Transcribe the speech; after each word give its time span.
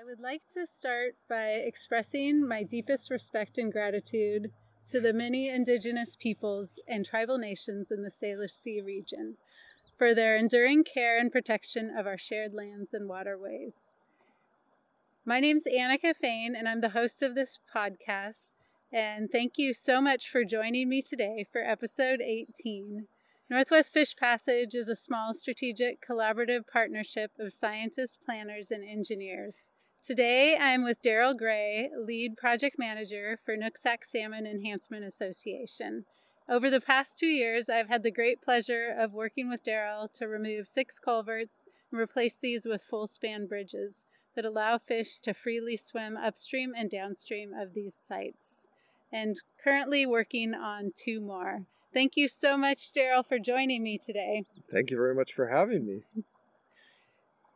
I 0.00 0.04
would 0.04 0.20
like 0.20 0.42
to 0.54 0.64
start 0.64 1.16
by 1.28 1.48
expressing 1.48 2.46
my 2.46 2.62
deepest 2.62 3.10
respect 3.10 3.58
and 3.58 3.70
gratitude 3.70 4.50
to 4.86 4.98
the 4.98 5.12
many 5.12 5.50
indigenous 5.50 6.16
peoples 6.16 6.80
and 6.88 7.04
tribal 7.04 7.36
nations 7.36 7.90
in 7.90 8.02
the 8.02 8.08
Salish 8.08 8.52
Sea 8.52 8.80
region 8.80 9.36
for 9.98 10.14
their 10.14 10.36
enduring 10.36 10.84
care 10.84 11.18
and 11.18 11.30
protection 11.30 11.94
of 11.94 12.06
our 12.06 12.16
shared 12.16 12.54
lands 12.54 12.94
and 12.94 13.10
waterways. 13.10 13.94
My 15.26 15.38
name's 15.38 15.66
Annika 15.66 16.16
Fain, 16.16 16.54
and 16.56 16.66
I'm 16.66 16.80
the 16.80 16.90
host 16.90 17.22
of 17.22 17.34
this 17.34 17.58
podcast. 17.74 18.52
And 18.90 19.30
thank 19.30 19.58
you 19.58 19.74
so 19.74 20.00
much 20.00 20.30
for 20.30 20.44
joining 20.44 20.88
me 20.88 21.02
today 21.02 21.44
for 21.52 21.60
episode 21.60 22.22
18. 22.22 23.06
Northwest 23.50 23.92
Fish 23.92 24.16
Passage 24.16 24.74
is 24.74 24.88
a 24.88 24.96
small 24.96 25.34
strategic 25.34 26.00
collaborative 26.00 26.62
partnership 26.72 27.32
of 27.38 27.52
scientists, 27.52 28.16
planners, 28.16 28.70
and 28.70 28.82
engineers. 28.82 29.72
Today 30.02 30.56
I'm 30.58 30.82
with 30.82 31.02
Darrell 31.02 31.34
Gray, 31.34 31.90
lead 31.94 32.38
project 32.38 32.76
manager 32.78 33.38
for 33.44 33.54
Nooksack 33.54 34.02
Salmon 34.02 34.46
Enhancement 34.46 35.04
Association. 35.04 36.06
Over 36.48 36.70
the 36.70 36.80
past 36.80 37.18
two 37.18 37.26
years, 37.26 37.68
I've 37.68 37.88
had 37.88 38.02
the 38.02 38.10
great 38.10 38.40
pleasure 38.40 38.94
of 38.98 39.12
working 39.12 39.50
with 39.50 39.62
Darrell 39.62 40.08
to 40.14 40.26
remove 40.26 40.68
six 40.68 40.98
culverts 40.98 41.66
and 41.92 42.00
replace 42.00 42.38
these 42.38 42.64
with 42.64 42.82
full 42.82 43.08
span 43.08 43.46
bridges 43.46 44.06
that 44.34 44.46
allow 44.46 44.78
fish 44.78 45.18
to 45.18 45.34
freely 45.34 45.76
swim 45.76 46.16
upstream 46.16 46.72
and 46.74 46.90
downstream 46.90 47.52
of 47.52 47.74
these 47.74 47.94
sites. 47.94 48.68
And 49.12 49.36
currently 49.62 50.06
working 50.06 50.54
on 50.54 50.92
two 50.96 51.20
more. 51.20 51.66
Thank 51.92 52.12
you 52.16 52.26
so 52.26 52.56
much, 52.56 52.94
Darrell, 52.94 53.22
for 53.22 53.38
joining 53.38 53.82
me 53.82 53.98
today. 53.98 54.44
Thank 54.72 54.90
you 54.90 54.96
very 54.96 55.14
much 55.14 55.34
for 55.34 55.48
having 55.48 55.86
me. 55.86 56.04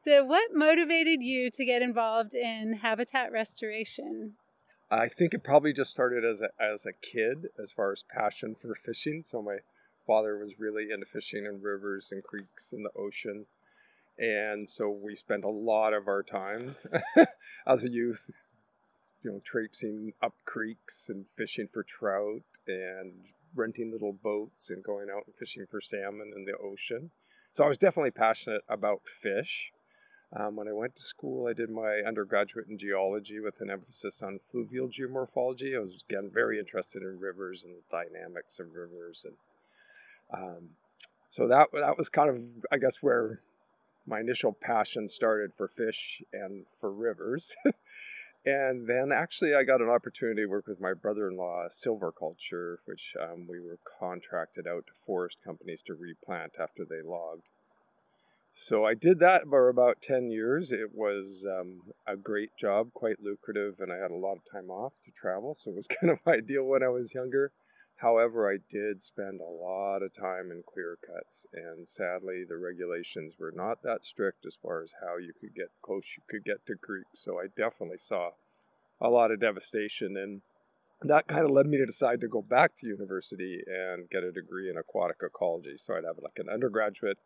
So, 0.05 0.25
what 0.25 0.51
motivated 0.53 1.23
you 1.23 1.51
to 1.51 1.65
get 1.65 1.81
involved 1.81 2.35
in 2.35 2.81
habitat 2.83 3.33
restoration? 3.33 4.35
I 4.91 5.09
think 5.09 5.33
it 5.33 5.43
probably 5.43 5.73
just 5.73 5.91
started 5.91 6.25
as 6.25 6.43
a, 6.43 6.51
as 6.63 6.85
a 6.85 6.93
kid, 6.93 7.49
as 7.61 7.73
far 7.73 7.91
as 7.91 8.05
passion 8.15 8.55
for 8.55 8.75
fishing. 8.75 9.23
So, 9.23 9.41
my 9.41 9.59
father 10.07 10.37
was 10.37 10.59
really 10.59 10.89
into 10.93 11.07
fishing 11.07 11.47
in 11.47 11.63
rivers 11.63 12.11
and 12.13 12.23
creeks 12.23 12.73
and 12.73 12.85
the 12.85 12.91
ocean. 12.99 13.47
And 14.19 14.69
so 14.69 14.91
we 14.91 15.15
spent 15.15 15.45
a 15.45 15.49
lot 15.51 15.93
of 15.93 16.07
our 16.07 16.23
time 16.23 16.77
as 17.67 17.83
a 17.83 17.91
youth, 17.91 18.49
you 19.23 19.33
know, 19.33 19.41
traipsing 19.45 20.13
up 20.23 20.35
creeks 20.45 21.09
and 21.09 21.27
fishing 21.35 21.67
for 21.67 21.83
trout 21.83 22.43
and 22.67 23.13
renting 23.55 23.91
little 23.91 24.13
boats 24.13 24.71
and 24.71 24.85
going 24.85 25.09
out 25.11 25.25
and 25.27 25.35
fishing 25.35 25.67
for 25.69 25.81
salmon 25.81 26.33
in 26.37 26.45
the 26.45 26.57
ocean. 26.57 27.11
So 27.53 27.65
I 27.65 27.69
was 27.69 27.79
definitely 27.79 28.13
passionate 28.13 28.63
about 28.69 29.03
fish. 29.07 29.73
Um, 30.37 30.57
when 30.57 30.67
I 30.67 30.73
went 30.73 30.97
to 30.97 31.03
school, 31.03 31.47
I 31.47 31.53
did 31.53 31.71
my 31.71 32.03
undergraduate 32.05 32.67
in 32.69 32.77
geology 32.77 33.39
with 33.39 33.61
an 33.61 33.71
emphasis 33.71 34.21
on 34.21 34.41
fluvial 34.51 34.89
geomorphology. 34.89 35.77
I 35.77 35.81
was 35.81 36.05
again 36.09 36.31
very 36.33 36.59
interested 36.59 37.03
in 37.03 37.21
rivers 37.21 37.65
and 37.65 37.77
the 37.77 37.83
dynamics 37.91 38.59
of 38.59 38.75
rivers, 38.75 39.25
and 39.25 39.37
um, 40.33 40.71
so 41.29 41.47
that 41.47 41.69
that 41.73 41.97
was 41.97 42.09
kind 42.09 42.31
of, 42.31 42.39
I 42.73 42.79
guess, 42.79 43.01
where 43.01 43.43
my 44.07 44.21
initial 44.21 44.53
passion 44.53 45.09
started 45.09 45.55
for 45.55 45.69
fish 45.69 46.21
and 46.33 46.67
for 46.81 46.93
rivers. 46.93 47.55
and 48.45 48.89
then 48.89 49.13
actually, 49.13 49.55
I 49.55 49.63
got 49.63 49.81
an 49.81 49.89
opportunity 49.89 50.43
to 50.43 50.47
work 50.47 50.67
with 50.67 50.81
my 50.81 50.95
brother-in-law, 50.95 51.69
silviculture, 51.71 52.77
which 52.87 53.15
um, 53.21 53.47
we 53.49 53.61
were 53.61 53.79
contracted 54.01 54.67
out 54.67 54.87
to 54.89 54.93
forest 54.95 55.43
companies 55.45 55.83
to 55.85 55.95
replant 55.95 56.57
after 56.59 56.85
they 56.85 57.03
logged. 57.03 57.49
So 58.57 58.85
I 58.85 58.95
did 58.95 59.19
that 59.19 59.49
for 59.49 59.69
about 59.69 60.01
10 60.01 60.31
years. 60.31 60.71
It 60.71 60.95
was 60.95 61.45
um, 61.51 61.81
a 62.07 62.17
great 62.17 62.51
job, 62.57 62.93
quite 62.95 63.21
lucrative, 63.21 63.81
and 63.81 63.93
I 63.93 63.97
had 63.97 64.13
a 64.13 64.17
lot 64.17 64.37
of 64.37 64.45
time 64.51 64.71
off 64.71 64.93
to 65.05 65.11
travel, 65.11 65.55
so 65.55 65.73
it 65.73 65.77
was 65.77 65.89
kind 66.01 66.13
of 66.13 66.21
ideal 66.27 66.63
when 66.63 66.85
I 66.85 66.89
was 66.89 67.15
younger. 67.15 67.51
However, 67.97 68.49
I 68.49 68.59
did 68.71 69.03
spend 69.03 69.41
a 69.41 69.45
lot 69.45 70.03
of 70.03 70.13
time 70.13 70.53
in 70.53 70.63
clear 70.73 70.97
cuts, 71.05 71.47
and 71.53 71.87
sadly, 71.87 72.45
the 72.49 72.57
regulations 72.57 73.37
were 73.41 73.53
not 73.53 73.83
that 73.83 74.05
strict 74.05 74.47
as 74.47 74.55
far 74.55 74.83
as 74.83 74.95
how 75.01 75.17
you 75.17 75.33
could 75.41 75.55
get 75.55 75.71
close 75.83 76.15
you 76.17 76.23
could 76.29 76.45
get 76.45 76.65
to 76.67 76.77
creeks. 76.77 77.19
So 77.19 77.41
I 77.41 77.47
definitely 77.57 77.99
saw 77.99 78.31
a 79.01 79.11
lot 79.11 79.33
of 79.33 79.41
devastation, 79.41 80.17
and 80.17 80.43
that 81.03 81.27
kind 81.27 81.45
of 81.45 81.51
led 81.51 81.67
me 81.67 81.79
to 81.79 81.87
decide 81.87 82.21
to 82.21 82.29
go 82.29 82.41
back 82.41 82.77
to 82.77 82.87
university 82.87 83.65
and 83.67 84.09
get 84.09 84.23
a 84.23 84.31
degree 84.31 84.71
in 84.71 84.77
aquatic 84.77 85.17
ecology. 85.25 85.77
So 85.77 85.95
I'd 85.95 86.05
have 86.05 86.19
like 86.23 86.39
an 86.39 86.49
undergraduate 86.49 87.19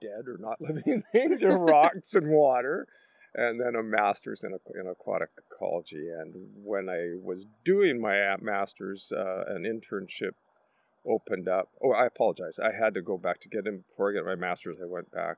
dead 0.00 0.26
or 0.26 0.38
not 0.38 0.60
living 0.60 1.02
things 1.12 1.42
or 1.42 1.58
rocks 1.58 2.14
and 2.14 2.30
water 2.30 2.86
and 3.34 3.60
then 3.60 3.76
a 3.76 3.82
master's 3.82 4.42
in, 4.42 4.58
in 4.74 4.86
aquatic 4.86 5.30
ecology. 5.38 6.08
And 6.08 6.34
when 6.64 6.88
I 6.88 7.14
was 7.22 7.46
doing 7.64 8.00
my 8.00 8.36
master's, 8.40 9.12
uh, 9.16 9.44
an 9.46 9.62
internship 9.62 10.32
opened 11.06 11.48
up. 11.48 11.68
Oh, 11.82 11.92
I 11.92 12.06
apologize. 12.06 12.58
I 12.58 12.72
had 12.72 12.94
to 12.94 13.02
go 13.02 13.16
back 13.16 13.40
to 13.40 13.48
get 13.48 13.66
in 13.66 13.84
before 13.88 14.10
I 14.10 14.14
get 14.14 14.24
my 14.24 14.34
master's. 14.34 14.78
I 14.82 14.86
went 14.86 15.12
back 15.12 15.36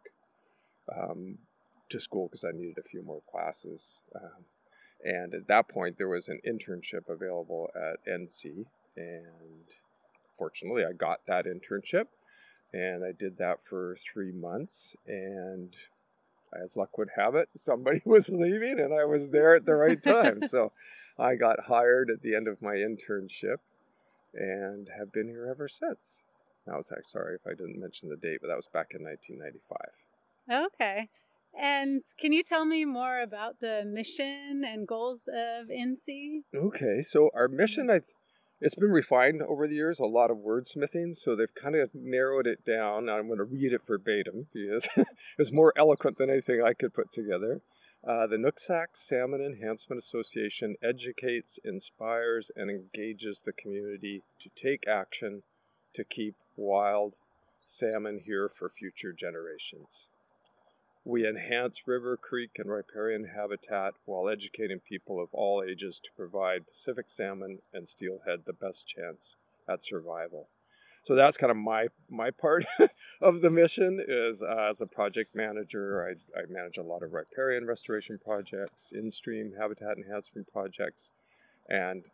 um, 0.95 1.39
to 1.91 2.01
school 2.01 2.29
because 2.29 2.45
I 2.45 2.57
needed 2.57 2.79
a 2.79 2.89
few 2.89 3.03
more 3.03 3.23
classes. 3.31 4.03
Um, 4.15 4.47
and 5.05 5.35
at 5.35 5.49
that 5.49 5.69
point, 5.69 5.99
there 5.99 6.09
was 6.09 6.29
an 6.29 6.41
internship 6.47 7.09
available 7.09 7.71
at 7.75 8.05
NSEA, 8.11 8.67
and 8.97 9.75
fortunately, 10.39 10.85
I 10.85 10.93
got 10.93 11.27
that 11.27 11.45
internship. 11.45 12.07
And 12.73 13.05
I 13.05 13.13
did 13.13 13.37
that 13.39 13.63
for 13.63 13.97
three 13.97 14.33
months, 14.33 14.97
and 15.07 15.77
as 16.53 16.77
luck 16.77 16.99
would 16.99 17.11
have 17.17 17.35
it, 17.35 17.49
somebody 17.55 18.03
was 18.07 18.29
leaving 18.29 18.79
and 18.79 18.93
I 18.93 19.05
was 19.05 19.31
there 19.31 19.55
at 19.55 19.65
the 19.65 19.75
right 19.75 20.03
time. 20.03 20.43
so 20.49 20.73
I 21.19 21.35
got 21.35 21.65
hired 21.67 22.11
at 22.11 22.23
the 22.23 22.35
end 22.35 22.49
of 22.49 22.63
my 22.63 22.75
internship 22.75 23.59
and 24.35 24.91
have 24.97 25.13
been 25.13 25.29
here 25.29 25.49
ever 25.51 25.69
since. 25.69 26.25
I 26.71 26.77
was 26.77 26.93
like, 26.95 27.09
sorry 27.09 27.35
if 27.35 27.47
I 27.47 27.51
didn't 27.51 27.81
mention 27.81 28.09
the 28.09 28.17
date, 28.17 28.39
but 28.41 28.49
that 28.49 28.57
was 28.57 28.69
back 28.69 28.93
in 28.95 29.03
1995. 29.03 30.69
Okay. 30.69 31.09
And 31.59 32.03
can 32.19 32.33
you 32.33 32.43
tell 32.43 32.65
me 32.65 32.85
more 32.85 33.21
about 33.21 33.61
the 33.61 33.85
mission 33.85 34.65
and 34.65 34.87
goals 34.87 35.29
of 35.29 35.67
NSEA? 35.67 36.45
Okay, 36.55 37.03
so 37.03 37.31
our 37.35 37.49
mission, 37.49 37.91
I 37.91 38.01
it's 38.63 38.77
been 38.77 38.93
refined 38.93 39.43
over 39.43 39.67
the 39.67 39.75
years, 39.75 39.99
a 39.99 40.05
lot 40.05 40.31
of 40.31 40.37
wordsmithing, 40.37 41.17
so 41.17 41.35
they've 41.35 41.55
kind 41.55 41.75
of 41.75 41.91
narrowed 41.93 42.47
it 42.47 42.65
down. 42.65 43.09
I'm 43.09 43.27
going 43.27 43.39
to 43.39 43.45
read 43.45 43.73
it 43.73 43.85
verbatim 43.85 44.47
because 44.53 44.89
it's 45.39 45.51
more 45.51 45.73
eloquent 45.77 46.17
than 46.17 46.31
anything 46.31 46.63
I 46.63 46.73
could 46.73 46.95
put 46.95 47.11
together. 47.11 47.61
Uh, 48.07 48.29
the 48.29 48.37
Nooksack 48.37 48.95
Salmon 48.95 49.41
Enhancement 49.41 49.99
Association 49.99 50.77
educates, 50.81 51.59
inspires, 51.65 52.53
and 52.55 52.71
engages 52.71 53.41
the 53.41 53.53
community 53.53 54.23
to 54.39 54.49
take 54.55 54.87
action 54.87 55.43
to 55.95 56.05
keep 56.05 56.37
wild 56.57 57.17
salmon 57.65 58.21
here 58.25 58.49
for 58.49 58.69
future 58.69 59.13
generations. 59.13 60.09
We 61.05 61.27
enhance 61.27 61.89
river, 61.89 62.17
creek, 62.17 62.53
and 62.59 62.71
riparian 62.71 63.25
habitat 63.25 63.95
while 64.05 64.29
educating 64.29 64.79
people 64.79 65.21
of 65.21 65.29
all 65.33 65.65
ages 65.69 66.01
to 66.05 66.11
provide 66.17 66.67
Pacific 66.69 67.11
salmon 67.11 67.59
and 67.75 67.89
steelhead 67.89 68.45
the 68.45 68.53
best 68.53 68.87
chance 68.87 69.37
at 69.69 69.83
survival. 69.83 70.49
So 71.03 71.17
that's 71.17 71.37
kind 71.37 71.51
of 71.51 71.57
my 71.57 71.89
my 72.09 72.31
part 72.31 72.65
of 73.21 73.41
the 73.41 73.51
mission 73.51 74.05
is 74.07 74.43
uh, 74.43 74.69
as 74.71 74.81
a 74.81 74.87
project 74.87 75.35
manager, 75.35 76.07
I, 76.09 76.39
I 76.39 76.45
manage 76.49 76.79
a 76.79 76.83
lot 76.83 77.03
of 77.03 77.13
riparian 77.13 77.67
restoration 77.67 78.21
projects, 78.23 78.93
in-stream 78.93 79.55
habitat 79.59 79.99
enhancement 79.99 80.53
projects, 80.53 81.13
and 81.69 82.05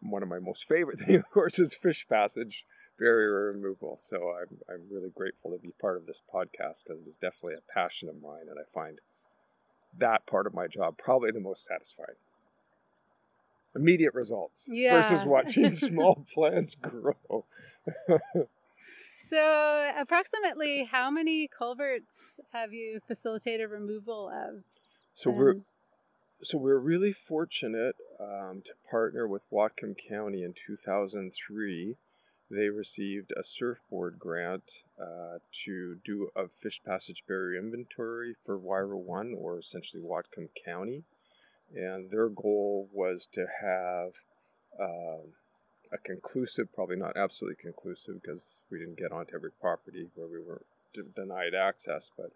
one 0.00 0.22
of 0.22 0.30
my 0.30 0.38
most 0.38 0.66
favorite 0.66 0.98
things, 1.00 1.18
of 1.18 1.30
course, 1.30 1.58
is 1.58 1.74
fish 1.74 2.06
passage, 2.08 2.64
barrier 2.98 3.52
removal. 3.52 3.96
So 3.96 4.34
I'm, 4.40 4.58
I'm 4.68 4.82
really 4.90 5.10
grateful 5.10 5.50
to 5.50 5.58
be 5.58 5.72
part 5.80 5.96
of 5.96 6.06
this 6.06 6.22
podcast 6.32 6.84
because 6.84 7.02
it 7.02 7.08
is 7.08 7.16
definitely 7.16 7.54
a 7.54 7.72
passion 7.72 8.08
of 8.08 8.20
mine, 8.20 8.46
and 8.48 8.58
I 8.58 8.64
find 8.72 9.00
that 9.98 10.26
part 10.26 10.46
of 10.46 10.54
my 10.54 10.66
job 10.66 10.96
probably 10.98 11.30
the 11.30 11.40
most 11.40 11.64
satisfying. 11.64 12.16
Immediate 13.76 14.14
results 14.14 14.68
yeah. 14.70 15.00
versus 15.00 15.26
watching 15.26 15.72
small 15.72 16.24
plants 16.32 16.76
grow. 16.76 17.44
so, 19.28 19.92
approximately 19.96 20.84
how 20.84 21.10
many 21.10 21.48
culverts 21.48 22.38
have 22.52 22.72
you 22.72 23.00
facilitated 23.06 23.70
removal 23.70 24.28
of? 24.28 24.62
So 25.12 25.30
we're 25.30 25.56
so 26.42 26.58
we're 26.58 26.78
really 26.78 27.12
fortunate 27.12 27.96
um, 28.20 28.62
to 28.64 28.74
partner 28.88 29.26
with 29.26 29.46
Whatcom 29.50 29.96
County 29.96 30.42
in 30.42 30.52
2003 30.52 31.96
they 32.50 32.68
received 32.68 33.32
a 33.32 33.42
SRFB 33.42 34.18
grant 34.18 34.84
uh, 35.00 35.38
to 35.64 35.96
do 36.04 36.30
a 36.36 36.48
fish 36.48 36.82
passage 36.84 37.24
barrier 37.26 37.58
inventory 37.58 38.36
for 38.44 38.58
WRIA 38.58 38.96
1 38.96 39.34
or 39.38 39.58
essentially 39.58 40.02
Whatcom 40.02 40.48
County. 40.64 41.04
And 41.74 42.10
their 42.10 42.28
goal 42.28 42.88
was 42.92 43.26
to 43.32 43.46
have 43.60 44.12
uh, 44.78 45.24
a 45.92 45.98
conclusive, 46.04 46.72
probably 46.74 46.96
not 46.96 47.16
absolutely 47.16 47.60
conclusive 47.60 48.20
because 48.22 48.60
we 48.70 48.78
didn't 48.78 48.98
get 48.98 49.12
onto 49.12 49.34
every 49.34 49.50
property 49.50 50.08
where 50.14 50.28
we 50.28 50.38
were 50.38 50.62
denied 51.16 51.54
access, 51.54 52.10
but 52.16 52.30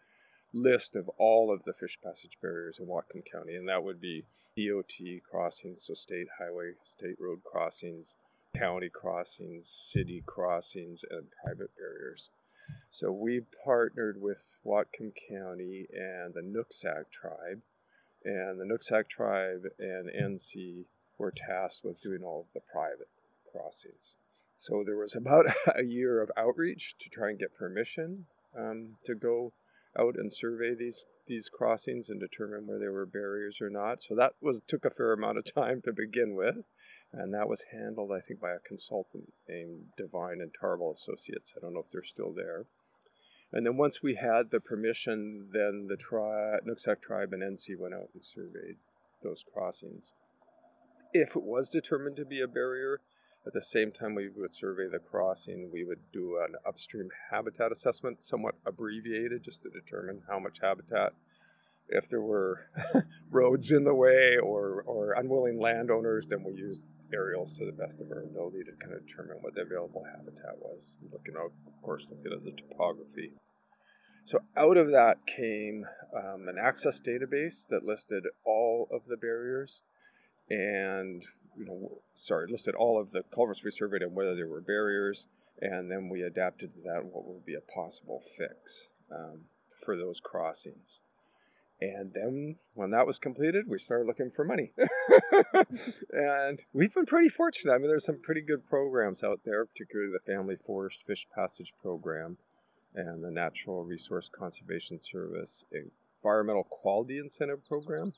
list 0.52 0.96
of 0.96 1.08
all 1.19 1.52
of 1.52 1.64
the 1.64 1.72
fish 1.72 1.99
passage 2.02 2.38
barriers 2.40 2.78
in 2.78 2.87
Whatcom 2.87 3.22
County, 3.31 3.55
and 3.55 3.69
that 3.69 3.84
would 3.84 4.00
be 4.00 4.25
DOT 4.56 5.22
crossings, 5.31 5.82
so 5.82 5.94
state 5.94 6.28
highway, 6.38 6.72
state 6.82 7.16
road 7.20 7.40
crossings, 7.44 8.16
county 8.58 8.88
crossings, 8.88 9.69
city 9.69 10.22
crossings, 10.26 11.05
and 11.10 11.26
private 11.44 11.70
barriers. 11.76 12.31
So 12.90 13.12
we 13.12 13.43
partnered 13.64 14.20
with 14.20 14.58
Whatcom 14.64 15.12
County 15.31 15.87
and 15.93 16.34
the 16.34 16.43
Nooksack 16.43 17.10
tribe, 17.10 17.62
and 18.25 18.60
the 18.60 18.64
Nooksack 18.64 19.08
tribe 19.08 19.62
and 19.78 20.10
NSEA 20.10 20.84
were 21.19 21.32
tasked 21.34 21.84
with 21.84 22.00
doing 22.00 22.22
all 22.22 22.40
of 22.46 22.52
the 22.52 22.60
private 22.60 23.08
crossings. 23.50 24.16
So 24.56 24.82
there 24.84 24.96
was 24.96 25.14
about 25.14 25.46
a 25.75 25.84
year 25.84 26.20
of 26.20 26.31
outreach 26.37 26.96
to 26.99 27.08
try 27.08 27.31
and 27.31 27.38
get 27.38 27.56
permission 27.56 28.26
um, 28.56 28.96
to 29.05 29.14
go 29.14 29.52
out 29.98 30.16
and 30.16 30.32
survey 30.32 30.74
these 30.74 31.06
these 31.26 31.48
crossings 31.48 32.08
and 32.08 32.18
determine 32.18 32.66
where 32.66 32.78
there 32.78 32.92
were 32.92 33.06
barriers 33.06 33.60
or 33.60 33.68
not. 33.68 34.00
So 34.00 34.14
that 34.14 34.32
was 34.40 34.60
took 34.66 34.84
a 34.84 34.90
fair 34.90 35.12
amount 35.12 35.38
of 35.38 35.52
time 35.52 35.82
to 35.84 35.92
begin 35.92 36.34
with, 36.34 36.64
and 37.12 37.34
that 37.34 37.48
was 37.48 37.66
handled, 37.72 38.10
I 38.12 38.20
think, 38.20 38.40
by 38.40 38.52
a 38.52 38.58
consultant 38.58 39.32
named 39.48 39.92
Divine 39.96 40.40
and 40.40 40.52
Tarbell 40.58 40.92
Associates. 40.92 41.52
I 41.56 41.60
don't 41.60 41.74
know 41.74 41.80
if 41.80 41.90
they're 41.90 42.02
still 42.02 42.32
there. 42.32 42.64
And 43.52 43.64
then 43.66 43.76
once 43.76 44.02
we 44.02 44.14
had 44.14 44.50
the 44.50 44.60
permission, 44.60 45.48
then 45.52 45.86
the 45.88 45.96
tri- 45.96 46.58
Nooksack 46.66 47.00
tribe 47.00 47.32
and 47.32 47.42
NSEA 47.42 47.78
went 47.78 47.94
out 47.94 48.10
and 48.12 48.24
surveyed 48.24 48.76
those 49.22 49.44
crossings. 49.52 50.12
If 51.12 51.34
it 51.34 51.42
was 51.42 51.70
determined 51.70 52.16
to 52.16 52.26
be 52.26 52.42
a 52.42 52.48
barrier, 52.48 53.00
at 53.48 53.54
the 53.54 53.62
same 53.62 53.90
time 53.90 54.14
we 54.14 54.28
would 54.28 54.52
survey 54.52 54.88
the 54.92 54.98
crossing, 54.98 55.70
we 55.72 55.82
would 55.82 56.00
do 56.12 56.38
an 56.46 56.54
upstream 56.66 57.08
habitat 57.30 57.72
assessment, 57.72 58.22
somewhat 58.22 58.54
abbreviated, 58.66 59.42
just 59.42 59.62
to 59.62 59.70
determine 59.70 60.20
how 60.28 60.38
much 60.38 60.58
habitat. 60.60 61.14
If 61.88 62.10
there 62.10 62.20
were 62.20 62.68
roads 63.30 63.72
in 63.72 63.84
the 63.84 63.94
way 63.94 64.36
or, 64.36 64.82
or 64.82 65.14
unwilling 65.14 65.58
landowners, 65.58 66.26
then 66.26 66.44
we 66.44 66.52
used 66.52 66.84
aerials 67.10 67.56
to 67.56 67.64
the 67.64 67.72
best 67.72 68.02
of 68.02 68.10
our 68.10 68.22
ability 68.22 68.64
to 68.64 68.72
kind 68.72 68.94
of 68.94 69.06
determine 69.06 69.38
what 69.40 69.54
the 69.54 69.62
available 69.62 70.04
habitat 70.04 70.58
was. 70.60 70.98
Looking 71.10 71.34
out, 71.38 71.52
of 71.66 71.82
course, 71.82 72.06
looking 72.10 72.32
at 72.32 72.44
the 72.44 72.52
topography. 72.52 73.32
So 74.24 74.40
out 74.58 74.76
of 74.76 74.90
that 74.90 75.26
came 75.26 75.86
um, 76.14 76.48
an 76.48 76.56
access 76.62 77.00
database 77.00 77.66
that 77.70 77.82
listed 77.82 78.24
all 78.44 78.88
of 78.92 79.06
the 79.08 79.16
barriers 79.16 79.84
and 80.50 81.24
you 81.56 81.64
know, 81.64 82.02
sorry, 82.14 82.46
listed 82.50 82.74
all 82.74 83.00
of 83.00 83.10
the 83.10 83.22
culverts 83.34 83.64
we 83.64 83.70
surveyed 83.70 84.02
and 84.02 84.14
whether 84.14 84.34
there 84.34 84.46
were 84.46 84.60
barriers, 84.60 85.28
and 85.60 85.90
then 85.90 86.08
we 86.08 86.22
adapted 86.22 86.74
to 86.74 86.80
that 86.82 87.04
what 87.04 87.26
would 87.26 87.44
be 87.44 87.54
a 87.54 87.72
possible 87.72 88.22
fix 88.36 88.90
um, 89.10 89.42
for 89.84 89.96
those 89.96 90.20
crossings. 90.20 91.02
And 91.80 92.12
then 92.12 92.56
when 92.74 92.90
that 92.90 93.06
was 93.06 93.20
completed, 93.20 93.66
we 93.68 93.78
started 93.78 94.06
looking 94.06 94.30
for 94.30 94.44
money. 94.44 94.72
and 96.12 96.64
we've 96.72 96.92
been 96.92 97.06
pretty 97.06 97.28
fortunate. 97.28 97.72
I 97.72 97.78
mean, 97.78 97.86
there's 97.86 98.06
some 98.06 98.20
pretty 98.20 98.40
good 98.40 98.66
programs 98.68 99.22
out 99.22 99.40
there, 99.44 99.64
particularly 99.64 100.10
the 100.12 100.32
Family 100.32 100.56
Forest 100.56 101.04
Fish 101.06 101.26
Passage 101.32 101.72
Program 101.80 102.38
and 102.94 103.22
the 103.22 103.30
Natural 103.30 103.84
Resource 103.84 104.28
Conservation 104.28 104.98
Service 105.00 105.64
Environmental 106.20 106.64
Quality 106.64 107.18
Incentive 107.18 107.66
Program. 107.68 108.12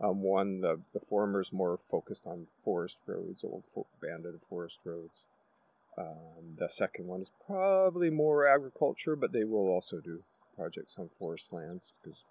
Um, 0.00 0.22
one, 0.22 0.60
the, 0.60 0.80
the 0.92 1.00
former 1.00 1.40
is 1.40 1.52
more 1.52 1.78
focused 1.90 2.26
on 2.26 2.46
forest 2.64 2.98
roads, 3.06 3.44
old 3.44 3.64
fo- 3.72 3.86
abandoned 4.00 4.40
forest 4.48 4.80
roads. 4.84 5.28
Um, 5.96 6.56
the 6.58 6.68
second 6.68 7.06
one 7.06 7.20
is 7.20 7.30
probably 7.46 8.10
more 8.10 8.48
agriculture, 8.48 9.14
but 9.14 9.32
they 9.32 9.44
will 9.44 9.68
also 9.68 10.00
do 10.00 10.20
projects 10.56 10.96
on 10.98 11.08
forest 11.08 11.52
lands 11.52 11.98
because 12.02 12.24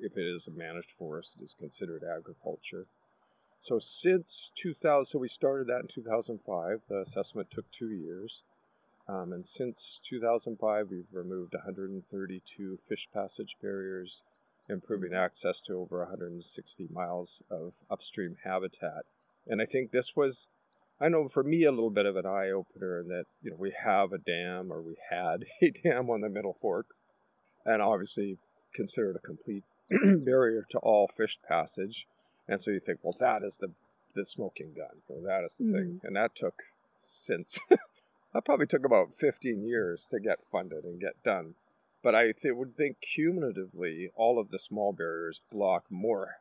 if 0.00 0.16
it 0.16 0.26
is 0.26 0.46
a 0.46 0.50
managed 0.50 0.90
forest, 0.90 1.36
it 1.38 1.44
is 1.44 1.54
considered 1.54 2.02
agriculture. 2.04 2.86
So 3.60 3.78
since 3.78 4.52
2000, 4.56 5.04
so 5.04 5.18
we 5.18 5.28
started 5.28 5.68
that 5.68 5.82
in 5.82 5.86
2005. 5.86 6.80
The 6.88 6.98
assessment 6.98 7.48
took 7.50 7.70
two 7.70 7.90
years. 7.90 8.42
Um, 9.08 9.32
and 9.32 9.44
since 9.46 10.00
2005, 10.04 10.90
we've 10.90 11.04
removed 11.12 11.54
132 11.54 12.76
fish 12.76 13.08
passage 13.12 13.56
barriers 13.62 14.24
improving 14.68 15.14
access 15.14 15.60
to 15.62 15.74
over 15.74 16.00
160 16.00 16.88
miles 16.92 17.42
of 17.50 17.72
upstream 17.90 18.36
habitat. 18.44 19.04
And 19.46 19.60
I 19.60 19.66
think 19.66 19.90
this 19.90 20.14
was, 20.14 20.48
I 21.00 21.08
know 21.08 21.28
for 21.28 21.42
me, 21.42 21.64
a 21.64 21.72
little 21.72 21.90
bit 21.90 22.06
of 22.06 22.16
an 22.16 22.26
eye 22.26 22.50
opener 22.50 23.00
in 23.00 23.08
that, 23.08 23.24
you 23.42 23.50
know, 23.50 23.56
we 23.58 23.74
have 23.84 24.12
a 24.12 24.18
dam 24.18 24.72
or 24.72 24.80
we 24.80 24.96
had 25.10 25.44
a 25.62 25.70
dam 25.70 26.10
on 26.10 26.20
the 26.20 26.28
Middle 26.28 26.56
Fork 26.60 26.86
and 27.64 27.82
obviously 27.82 28.38
considered 28.74 29.16
a 29.16 29.26
complete 29.26 29.64
barrier 30.24 30.64
to 30.70 30.78
all 30.78 31.08
fish 31.08 31.38
passage. 31.46 32.06
And 32.48 32.60
so 32.60 32.70
you 32.70 32.80
think, 32.80 33.00
well, 33.02 33.16
that 33.20 33.42
is 33.44 33.58
the, 33.58 33.72
the 34.14 34.24
smoking 34.24 34.74
gun. 34.74 35.02
That 35.24 35.44
is 35.44 35.56
the 35.56 35.64
mm-hmm. 35.64 35.74
thing. 35.74 36.00
And 36.04 36.16
that 36.16 36.34
took 36.34 36.62
since, 37.02 37.58
that 37.68 38.44
probably 38.44 38.66
took 38.66 38.84
about 38.84 39.14
15 39.14 39.64
years 39.64 40.08
to 40.10 40.20
get 40.20 40.44
funded 40.50 40.84
and 40.84 41.00
get 41.00 41.22
done. 41.22 41.54
But 42.02 42.14
I 42.14 42.32
th- 42.32 42.54
would 42.54 42.74
think 42.74 43.00
cumulatively, 43.00 44.10
all 44.16 44.38
of 44.38 44.50
the 44.50 44.58
small 44.58 44.92
barriers 44.92 45.40
block 45.50 45.84
more 45.90 46.36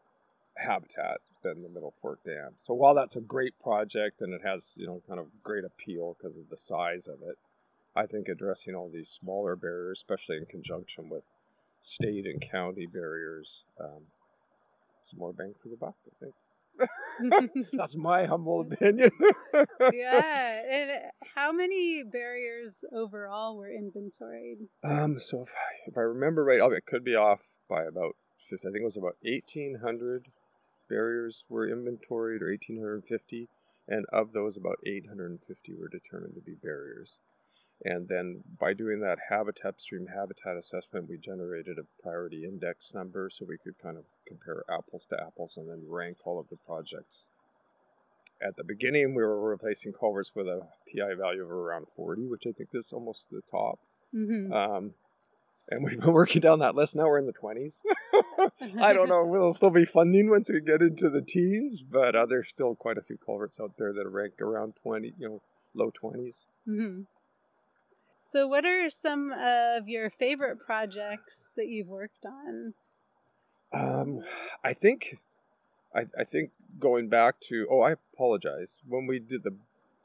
habitat 0.57 1.21
than 1.43 1.61
the 1.61 1.69
Middle 1.69 1.93
Fork 2.01 2.23
Dam. 2.23 2.53
So 2.57 2.73
while 2.73 2.95
that's 2.95 3.15
a 3.15 3.21
great 3.21 3.53
project 3.61 4.21
and 4.21 4.33
it 4.33 4.41
has, 4.43 4.73
you 4.77 4.87
know, 4.87 5.01
kind 5.07 5.19
of 5.19 5.27
great 5.43 5.63
appeal 5.63 6.15
because 6.17 6.37
of 6.37 6.49
the 6.49 6.57
size 6.57 7.07
of 7.07 7.21
it, 7.21 7.37
I 7.95 8.05
think 8.05 8.27
addressing 8.27 8.75
all 8.75 8.89
these 8.89 9.09
smaller 9.09 9.55
barriers, 9.55 9.99
especially 9.99 10.37
in 10.37 10.45
conjunction 10.45 11.09
with 11.09 11.23
state 11.81 12.25
and 12.25 12.41
county 12.41 12.85
barriers, 12.85 13.65
um, 13.79 14.03
is 15.03 15.13
more 15.17 15.33
bang 15.33 15.53
for 15.61 15.69
the 15.69 15.75
buck, 15.75 15.95
I 16.07 16.13
think. 16.19 16.33
That's 17.73 17.95
my 17.95 18.25
humble 18.25 18.61
opinion. 18.71 19.11
yeah. 19.93 20.61
And 20.69 20.91
how 21.35 21.51
many 21.51 22.03
barriers 22.03 22.83
overall 22.93 23.57
were 23.57 23.71
inventoried? 23.71 24.67
Um, 24.83 25.19
so 25.19 25.41
if 25.41 25.49
I, 25.49 25.89
if 25.89 25.97
I 25.97 26.01
remember 26.01 26.43
right, 26.43 26.61
it 26.71 26.85
could 26.85 27.03
be 27.03 27.15
off 27.15 27.41
by 27.69 27.83
about 27.83 28.15
50. 28.49 28.67
I 28.67 28.71
think 28.71 28.81
it 28.81 28.85
was 28.85 28.97
about 28.97 29.17
1,800 29.23 30.27
barriers 30.89 31.45
were 31.49 31.67
inventoried 31.69 32.41
or 32.41 32.49
1,850. 32.49 33.47
And 33.87 34.05
of 34.11 34.31
those, 34.31 34.57
about 34.57 34.77
850 34.85 35.73
were 35.73 35.89
determined 35.89 36.35
to 36.35 36.41
be 36.41 36.55
barriers. 36.61 37.19
And 37.83 38.07
then 38.07 38.43
by 38.59 38.73
doing 38.73 38.99
that 39.01 39.17
habitat 39.29 39.81
stream 39.81 40.07
habitat 40.13 40.55
assessment, 40.55 41.09
we 41.09 41.17
generated 41.17 41.77
a 41.79 42.03
priority 42.03 42.43
index 42.45 42.93
number 42.93 43.29
so 43.29 43.45
we 43.47 43.57
could 43.57 43.77
kind 43.81 43.97
of 43.97 44.05
compare 44.31 44.63
apples 44.69 45.05
to 45.07 45.17
apples 45.21 45.57
and 45.57 45.69
then 45.69 45.83
rank 45.87 46.17
all 46.25 46.39
of 46.39 46.47
the 46.49 46.57
projects. 46.65 47.29
At 48.41 48.55
the 48.57 48.63
beginning, 48.63 49.13
we 49.13 49.21
were 49.21 49.39
replacing 49.39 49.93
culverts 49.93 50.31
with 50.35 50.47
a 50.47 50.61
PI 50.91 51.15
value 51.19 51.43
of 51.43 51.51
around 51.51 51.87
40, 51.95 52.27
which 52.27 52.43
I 52.47 52.51
think 52.51 52.69
is 52.73 52.91
almost 52.91 53.29
the 53.29 53.41
top. 53.51 53.79
Mm-hmm. 54.15 54.51
Um, 54.51 54.93
and 55.69 55.83
we've 55.83 55.99
been 55.99 56.13
working 56.13 56.41
down 56.41 56.59
that 56.59 56.75
list. 56.75 56.95
Now 56.95 57.07
we're 57.07 57.19
in 57.19 57.27
the 57.27 57.33
20s. 57.33 57.81
I 58.81 58.93
don't 58.93 59.09
know. 59.09 59.23
We'll 59.23 59.53
still 59.53 59.69
be 59.69 59.85
funding 59.85 60.29
once 60.29 60.49
we 60.49 60.59
get 60.59 60.81
into 60.81 61.09
the 61.09 61.21
teens, 61.21 61.83
but 61.83 62.15
uh, 62.15 62.25
there's 62.25 62.49
still 62.49 62.75
quite 62.75 62.97
a 62.97 63.01
few 63.01 63.17
culverts 63.23 63.59
out 63.59 63.73
there 63.77 63.93
that 63.93 64.05
are 64.05 64.09
rank 64.09 64.41
around 64.41 64.73
20, 64.81 65.13
you 65.19 65.29
know, 65.29 65.41
low 65.75 65.91
20s. 65.91 66.47
Mm-hmm. 66.67 67.01
So, 68.23 68.47
what 68.47 68.65
are 68.65 68.89
some 68.89 69.33
of 69.33 69.87
your 69.87 70.09
favorite 70.09 70.57
projects 70.59 71.51
that 71.57 71.67
you've 71.67 71.89
worked 71.89 72.25
on? 72.25 72.73
Um, 73.73 74.23
I 74.63 74.73
think, 74.73 75.17
I, 75.95 76.05
I 76.17 76.23
think 76.23 76.51
going 76.79 77.09
back 77.09 77.39
to 77.49 77.67
oh, 77.69 77.81
I 77.81 77.93
apologize. 78.13 78.81
When 78.87 79.07
we 79.07 79.19
did 79.19 79.43
the 79.43 79.55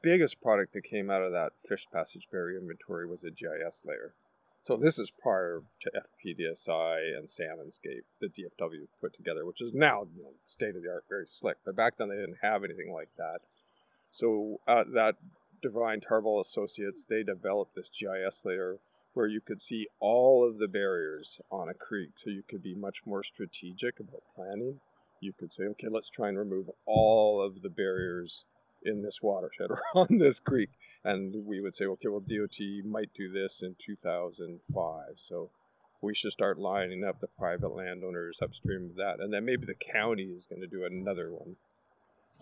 biggest 0.01 0.41
product 0.41 0.73
that 0.73 0.83
came 0.83 1.09
out 1.09 1.21
of 1.21 1.31
that 1.31 1.51
fish 1.67 1.85
passage 1.91 2.27
barrier 2.31 2.59
inventory 2.59 3.07
was 3.07 3.23
a 3.23 3.31
GIS 3.31 3.83
layer. 3.85 4.13
So 4.63 4.75
this 4.75 4.99
is 4.99 5.11
prior 5.11 5.61
to 5.81 5.91
FPDSI 5.91 7.17
and 7.17 7.27
Salmonscape 7.27 8.03
that 8.19 8.33
DFW 8.33 8.87
put 8.99 9.13
together, 9.13 9.45
which 9.45 9.61
is 9.61 9.73
now 9.73 10.07
you 10.15 10.23
know, 10.23 10.31
state 10.45 10.75
of 10.75 10.83
the 10.83 10.89
art, 10.89 11.05
very 11.07 11.25
slick. 11.25 11.55
But 11.65 11.77
back 11.77 11.97
then 11.97 12.09
they 12.09 12.15
didn't 12.15 12.39
have 12.41 12.65
anything 12.65 12.91
like 12.93 13.09
that. 13.17 13.39
So 14.11 14.59
uh, 14.67 14.83
that 14.93 15.15
Divine 15.61 16.01
Tarbell 16.01 16.39
Associates, 16.39 17.05
they 17.05 17.23
developed 17.23 17.75
this 17.75 17.89
GIS 17.89 18.43
layer 18.45 18.77
where 19.17 19.27
you 19.27 19.41
could 19.41 19.59
see 19.59 19.87
all 19.99 20.47
of 20.47 20.59
the 20.59 20.67
barriers 20.67 21.41
on 21.51 21.67
a 21.69 21.73
creek. 21.73 22.11
So 22.15 22.29
you 22.29 22.43
could 22.47 22.61
be 22.61 22.75
much 22.75 22.99
more 23.05 23.23
strategic 23.23 23.99
about 23.99 24.21
planning. 24.35 24.79
You 25.19 25.33
could 25.33 25.51
say, 25.51 25.63
okay, 25.63 25.87
let's 25.89 26.09
try 26.09 26.29
and 26.29 26.37
remove 26.37 26.69
all 26.85 27.41
of 27.41 27.63
the 27.63 27.69
barriers 27.69 28.45
in 28.83 29.01
this 29.01 29.19
watershed 29.21 29.67
or 29.71 29.81
on 29.95 30.19
this 30.19 30.39
creek. 30.39 30.69
And 31.03 31.47
we 31.47 31.59
would 31.59 31.73
say, 31.73 31.85
okay, 31.85 32.09
well, 32.09 32.21
DOT 32.21 32.59
might 32.85 33.09
do 33.15 33.31
this 33.31 33.63
in 33.63 33.75
2005. 33.83 35.03
So 35.15 35.49
we 35.99 36.13
should 36.13 36.31
start 36.31 36.59
lining 36.59 37.03
up 37.03 37.19
the 37.19 37.27
private 37.27 37.75
landowners 37.75 38.39
upstream 38.41 38.91
of 38.91 38.95
that. 38.97 39.19
And 39.19 39.33
then 39.33 39.45
maybe 39.45 39.65
the 39.65 39.73
county 39.73 40.25
is 40.25 40.45
going 40.45 40.61
to 40.61 40.67
do 40.67 40.85
another 40.85 41.31
one. 41.31 41.55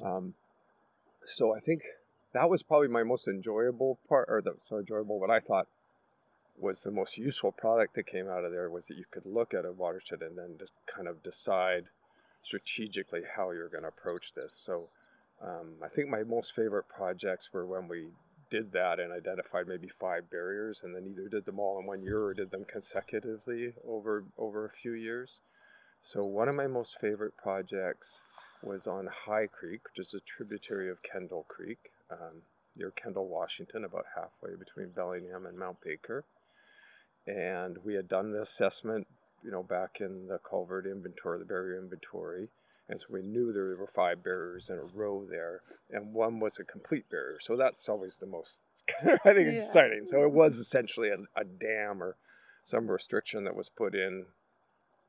Um, 0.04 0.34
so 1.24 1.56
I 1.56 1.60
think 1.62 1.84
that 2.34 2.50
was 2.50 2.64
probably 2.64 2.90
my 2.90 3.04
most 3.04 3.30
enjoyable 3.30 3.98
part, 4.10 4.26
or 4.28 4.42
that 4.42 4.56
was 4.56 4.64
so 4.64 4.80
enjoyable. 4.80 5.22
But 5.26 5.34
I 5.34 5.40
thought 5.40 5.68
was 6.58 6.84
the 6.84 6.92
most 6.92 7.18
useful 7.18 7.52
product 7.52 7.96
that 7.96 8.06
came 8.06 8.28
out 8.28 8.46
of 8.46 8.52
there 8.52 8.70
was 8.70 8.88
that 8.88 8.98
you 8.98 9.06
could 9.12 9.26
look 9.26 9.54
at 9.54 9.66
a 9.66 9.72
watershed 9.72 10.22
and 10.22 10.38
then 10.38 10.56
just 10.58 10.74
kind 10.86 11.08
of 11.08 11.22
decide 11.22 11.86
strategically 12.42 13.22
how 13.36 13.52
you're 13.52 13.70
going 13.70 13.84
to 13.84 13.90
approach 13.90 14.34
this. 14.34 14.54
So 14.54 14.90
um, 15.42 15.74
I 15.84 15.90
think 15.90 16.10
my 16.10 16.24
most 16.24 16.56
favorite 16.56 16.88
projects 16.88 17.52
were 17.52 17.66
when 17.66 17.88
we 17.88 18.08
did 18.50 18.72
that 18.72 19.00
and 19.00 19.12
identified 19.12 19.68
maybe 19.68 19.88
five 19.88 20.30
barriers 20.30 20.82
and 20.84 20.96
then 20.96 21.08
either 21.08 21.28
did 21.28 21.46
them 21.46 21.60
all 21.60 21.80
in 21.80 21.86
one 21.86 22.04
year 22.04 22.24
or 22.24 22.34
did 22.34 22.52
them 22.52 22.64
consecutively 22.66 23.74
over 23.88 24.24
over 24.38 24.66
a 24.66 24.70
few 24.70 24.94
years. 24.94 25.42
So 26.04 26.24
one 26.24 26.48
of 26.48 26.56
my 26.56 26.68
most 26.68 27.00
favorite 27.00 27.36
projects 27.36 28.22
was 28.62 28.86
on 28.86 29.08
High 29.08 29.48
Creek, 29.48 29.82
which 29.86 30.00
is 30.00 30.14
a 30.14 30.20
tributary 30.20 30.90
of 30.90 31.02
Kendall 31.02 31.46
Creek, 31.48 31.80
um, 32.12 32.44
near 32.76 32.92
Kendall, 32.92 33.28
Washington, 33.28 33.84
about 33.84 34.06
halfway 34.16 34.56
between 34.56 34.90
Bellingham 34.90 35.48
and 35.48 35.58
Mount 35.58 35.82
Baker. 35.82 36.24
And 37.28 37.78
we 37.84 37.96
had 37.96 38.08
done 38.08 38.32
the 38.32 38.42
assessment, 38.42 39.08
you 39.44 39.52
know, 39.52 39.64
back 39.64 40.00
in 40.00 40.28
the 40.28 40.40
culvert 40.40 40.86
inventory, 40.86 41.40
the 41.40 41.46
barrier 41.46 41.80
inventory. 41.80 42.50
And 42.88 43.02
so 43.02 43.08
we 43.10 43.24
knew 43.24 43.52
there 43.52 43.76
were 43.76 43.88
five 43.88 44.24
barriers 44.24 44.70
in 44.70 44.78
a 44.78 44.84
row 44.84 45.26
there, 45.28 45.62
and 45.90 46.14
one 46.14 46.40
was 46.40 46.60
a 46.60 46.64
complete 46.64 47.10
barrier. 47.10 47.40
So 47.40 47.58
that's 47.58 47.90
always 47.90 48.18
the 48.18 48.28
most, 48.28 48.62
I 49.02 49.34
think, 49.34 49.48
yeah. 49.48 49.54
exciting. 49.54 50.06
So 50.06 50.22
it 50.22 50.32
was 50.32 50.60
essentially 50.60 51.10
a, 51.10 51.18
a 51.36 51.44
dam 51.44 52.04
or 52.04 52.16
some 52.64 52.92
restriction 52.92 53.44
that 53.46 53.56
was 53.56 53.70
put 53.70 53.96
in 53.96 54.26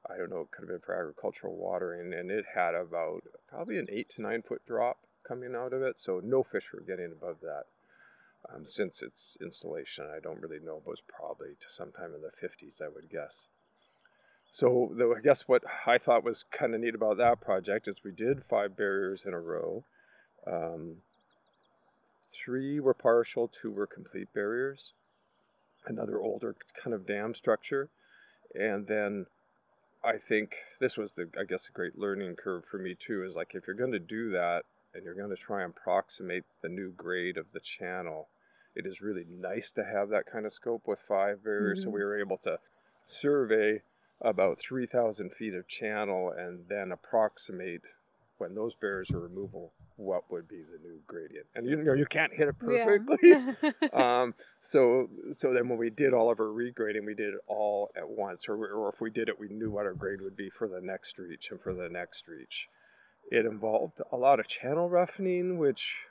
I 0.08 0.16
don't 0.16 0.30
know, 0.30 0.42
it 0.42 0.50
could 0.50 0.62
have 0.62 0.68
been 0.68 0.80
for 0.80 0.94
agricultural 0.94 1.56
watering, 1.56 2.12
and 2.14 2.30
it 2.30 2.44
had 2.54 2.74
about 2.74 3.22
probably 3.48 3.78
an 3.78 3.88
eight 3.90 4.08
to 4.10 4.22
nine 4.22 4.42
foot 4.42 4.64
drop 4.64 4.98
coming 5.26 5.54
out 5.54 5.72
of 5.72 5.82
it. 5.82 5.98
So 5.98 6.20
no 6.22 6.42
fish 6.42 6.72
were 6.72 6.80
getting 6.80 7.12
above 7.12 7.38
that. 7.42 7.64
Um, 8.54 8.64
since 8.64 9.02
its 9.02 9.36
installation, 9.40 10.06
I 10.14 10.20
don't 10.20 10.40
really 10.40 10.60
know, 10.60 10.80
but 10.84 10.90
it 10.90 10.92
was 10.92 11.02
probably 11.06 11.56
sometime 11.66 12.12
in 12.14 12.22
the 12.22 12.30
50s, 12.30 12.80
I 12.80 12.88
would 12.88 13.10
guess. 13.10 13.48
So 14.50 14.92
the, 14.96 15.14
I 15.18 15.20
guess 15.20 15.48
what 15.48 15.64
I 15.86 15.98
thought 15.98 16.24
was 16.24 16.44
kind 16.44 16.74
of 16.74 16.80
neat 16.80 16.94
about 16.94 17.18
that 17.18 17.40
project 17.40 17.88
is 17.88 18.04
we 18.04 18.12
did 18.12 18.44
five 18.44 18.76
barriers 18.76 19.24
in 19.24 19.34
a 19.34 19.40
row. 19.40 19.84
Um, 20.46 20.98
three 22.32 22.78
were 22.78 22.94
partial, 22.94 23.48
two 23.48 23.70
were 23.70 23.86
complete 23.86 24.32
barriers. 24.32 24.92
Another 25.86 26.20
older 26.20 26.54
kind 26.80 26.94
of 26.94 27.06
dam 27.06 27.34
structure, 27.34 27.88
and 28.54 28.86
then 28.88 29.26
I 30.04 30.18
think 30.18 30.56
this 30.80 30.96
was 30.96 31.12
the 31.12 31.28
I 31.38 31.44
guess 31.44 31.68
a 31.68 31.72
great 31.72 31.96
learning 31.96 32.36
curve 32.36 32.64
for 32.64 32.78
me 32.78 32.96
too 32.98 33.22
is 33.22 33.36
like 33.36 33.54
if 33.54 33.66
you're 33.66 33.76
going 33.76 33.92
to 33.92 34.00
do 34.00 34.30
that 34.30 34.64
and 34.92 35.04
you're 35.04 35.14
going 35.14 35.30
to 35.30 35.36
try 35.36 35.62
and 35.62 35.72
approximate 35.76 36.44
the 36.60 36.68
new 36.68 36.90
grade 36.90 37.36
of 37.36 37.52
the 37.52 37.60
channel, 37.60 38.28
it 38.76 38.86
is 38.86 39.00
really 39.00 39.24
nice 39.28 39.72
to 39.72 39.84
have 39.84 40.10
that 40.10 40.26
kind 40.26 40.46
of 40.46 40.52
scope 40.52 40.82
with 40.86 41.00
five 41.00 41.42
barriers. 41.42 41.80
Mm-hmm. 41.80 41.90
So 41.90 41.94
we 41.94 42.04
were 42.04 42.20
able 42.20 42.38
to 42.38 42.58
survey 43.04 43.82
about 44.20 44.58
3,000 44.60 45.32
feet 45.32 45.54
of 45.54 45.66
channel 45.66 46.32
and 46.36 46.64
then 46.68 46.92
approximate 46.92 47.82
when 48.38 48.54
those 48.54 48.74
barriers 48.74 49.10
are 49.10 49.20
removable 49.20 49.72
what 49.96 50.30
would 50.30 50.46
be 50.46 50.56
the 50.62 50.78
new 50.86 51.00
gradient 51.06 51.46
and 51.54 51.66
you 51.66 51.76
know 51.76 51.94
you 51.94 52.04
can't 52.04 52.34
hit 52.34 52.48
it 52.48 52.58
perfectly 52.58 53.16
yeah. 53.22 53.52
um, 53.94 54.34
so 54.60 55.08
so 55.32 55.54
then 55.54 55.70
when 55.70 55.78
we 55.78 55.88
did 55.88 56.12
all 56.12 56.30
of 56.30 56.38
our 56.38 56.46
regrading 56.46 57.06
we 57.06 57.14
did 57.14 57.32
it 57.32 57.40
all 57.46 57.90
at 57.96 58.06
once 58.06 58.46
or, 58.46 58.56
or 58.56 58.90
if 58.90 59.00
we 59.00 59.10
did 59.10 59.28
it 59.28 59.40
we 59.40 59.48
knew 59.48 59.70
what 59.70 59.86
our 59.86 59.94
grade 59.94 60.20
would 60.20 60.36
be 60.36 60.50
for 60.50 60.68
the 60.68 60.82
next 60.82 61.18
reach 61.18 61.50
and 61.50 61.60
for 61.60 61.72
the 61.72 61.88
next 61.88 62.28
reach 62.28 62.68
it 63.32 63.46
involved 63.46 64.02
a 64.12 64.16
lot 64.16 64.38
of 64.38 64.46
channel 64.46 64.90
roughening 64.90 65.56
which 65.56 66.04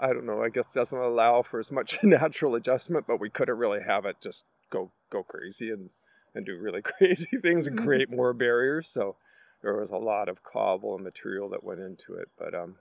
i 0.00 0.08
don't 0.08 0.26
know 0.26 0.42
i 0.42 0.48
guess 0.48 0.72
doesn't 0.72 0.98
allow 0.98 1.42
for 1.42 1.60
as 1.60 1.72
much 1.72 1.98
natural 2.02 2.54
adjustment 2.54 3.06
but 3.06 3.20
we 3.20 3.30
couldn't 3.30 3.58
really 3.58 3.82
have 3.86 4.04
it 4.04 4.16
just 4.20 4.44
go 4.70 4.90
go 5.10 5.22
crazy 5.22 5.70
and 5.70 5.90
and 6.34 6.46
do 6.46 6.56
really 6.56 6.82
crazy 6.98 7.36
things 7.38 7.66
and 7.66 7.78
create 7.78 8.10
more 8.10 8.32
barriers 8.32 8.88
so 8.88 9.16
there 9.62 9.76
was 9.76 9.90
a 9.90 9.96
lot 9.96 10.28
of 10.28 10.42
cobble 10.42 10.94
and 10.94 11.04
material 11.04 11.48
that 11.50 11.64
went 11.64 11.80
into 11.80 12.14
it, 12.14 12.28
but 12.38 12.54
um, 12.54 12.76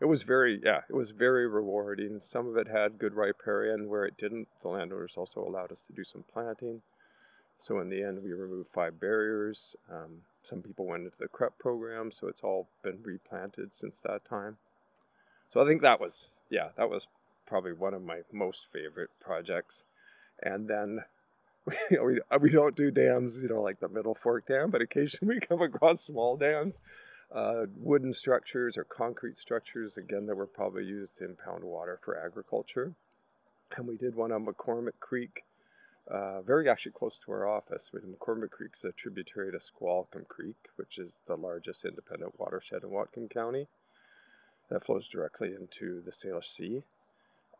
it 0.00 0.04
was 0.04 0.22
very 0.22 0.60
yeah, 0.62 0.82
it 0.88 0.94
was 0.94 1.10
very 1.10 1.48
rewarding. 1.48 2.20
Some 2.20 2.46
of 2.46 2.56
it 2.56 2.68
had 2.68 2.98
good 2.98 3.14
riparian, 3.14 3.88
where 3.88 4.04
it 4.04 4.18
didn't, 4.18 4.48
the 4.62 4.68
landowners 4.68 5.16
also 5.16 5.40
allowed 5.40 5.72
us 5.72 5.86
to 5.86 5.92
do 5.92 6.04
some 6.04 6.24
planting. 6.30 6.82
So 7.58 7.80
in 7.80 7.88
the 7.88 8.02
end, 8.02 8.22
we 8.22 8.32
removed 8.32 8.68
five 8.68 9.00
barriers. 9.00 9.74
Um, 9.90 10.22
some 10.42 10.60
people 10.60 10.84
went 10.84 11.04
into 11.04 11.16
the 11.18 11.28
CREP 11.28 11.58
program, 11.58 12.12
so 12.12 12.28
it's 12.28 12.42
all 12.42 12.68
been 12.82 12.98
replanted 13.02 13.72
since 13.72 14.00
that 14.02 14.26
time. 14.26 14.58
So 15.48 15.62
I 15.62 15.66
think 15.66 15.82
that 15.82 16.00
was 16.00 16.30
yeah, 16.50 16.68
that 16.76 16.90
was 16.90 17.08
probably 17.46 17.72
one 17.72 17.94
of 17.94 18.02
my 18.02 18.20
most 18.32 18.66
favorite 18.70 19.10
projects. 19.20 19.84
And 20.42 20.68
then 20.68 21.00
we, 21.90 22.20
we 22.40 22.50
don't 22.50 22.76
do 22.76 22.90
dams, 22.90 23.42
you 23.42 23.48
know, 23.48 23.62
like 23.62 23.80
the 23.80 23.88
Middle 23.88 24.14
Fork 24.14 24.46
Dam, 24.46 24.70
but 24.70 24.82
occasionally 24.82 25.34
we 25.36 25.40
come 25.40 25.62
across 25.62 26.02
small 26.02 26.36
dams, 26.36 26.80
uh, 27.34 27.66
wooden 27.76 28.12
structures 28.12 28.76
or 28.76 28.84
concrete 28.84 29.36
structures, 29.36 29.96
again, 29.96 30.26
that 30.26 30.36
were 30.36 30.46
probably 30.46 30.84
used 30.84 31.16
to 31.16 31.24
impound 31.24 31.64
water 31.64 31.98
for 32.02 32.18
agriculture. 32.18 32.94
And 33.76 33.86
we 33.86 33.96
did 33.96 34.14
one 34.14 34.30
on 34.30 34.46
McCormick 34.46 35.00
Creek, 35.00 35.42
uh, 36.08 36.40
very 36.42 36.68
actually 36.68 36.92
close 36.92 37.18
to 37.20 37.32
our 37.32 37.48
office. 37.48 37.90
McCormick 37.92 38.50
Creek 38.50 38.72
is 38.74 38.84
a 38.84 38.92
tributary 38.92 39.50
to 39.50 39.58
Squalicum 39.58 40.24
Creek, 40.28 40.68
which 40.76 40.98
is 40.98 41.24
the 41.26 41.36
largest 41.36 41.84
independent 41.84 42.38
watershed 42.38 42.84
in 42.84 42.90
Whatcom 42.90 43.28
County. 43.28 43.66
That 44.68 44.84
flows 44.84 45.08
directly 45.08 45.54
into 45.54 46.02
the 46.02 46.10
Salish 46.10 46.46
Sea. 46.46 46.82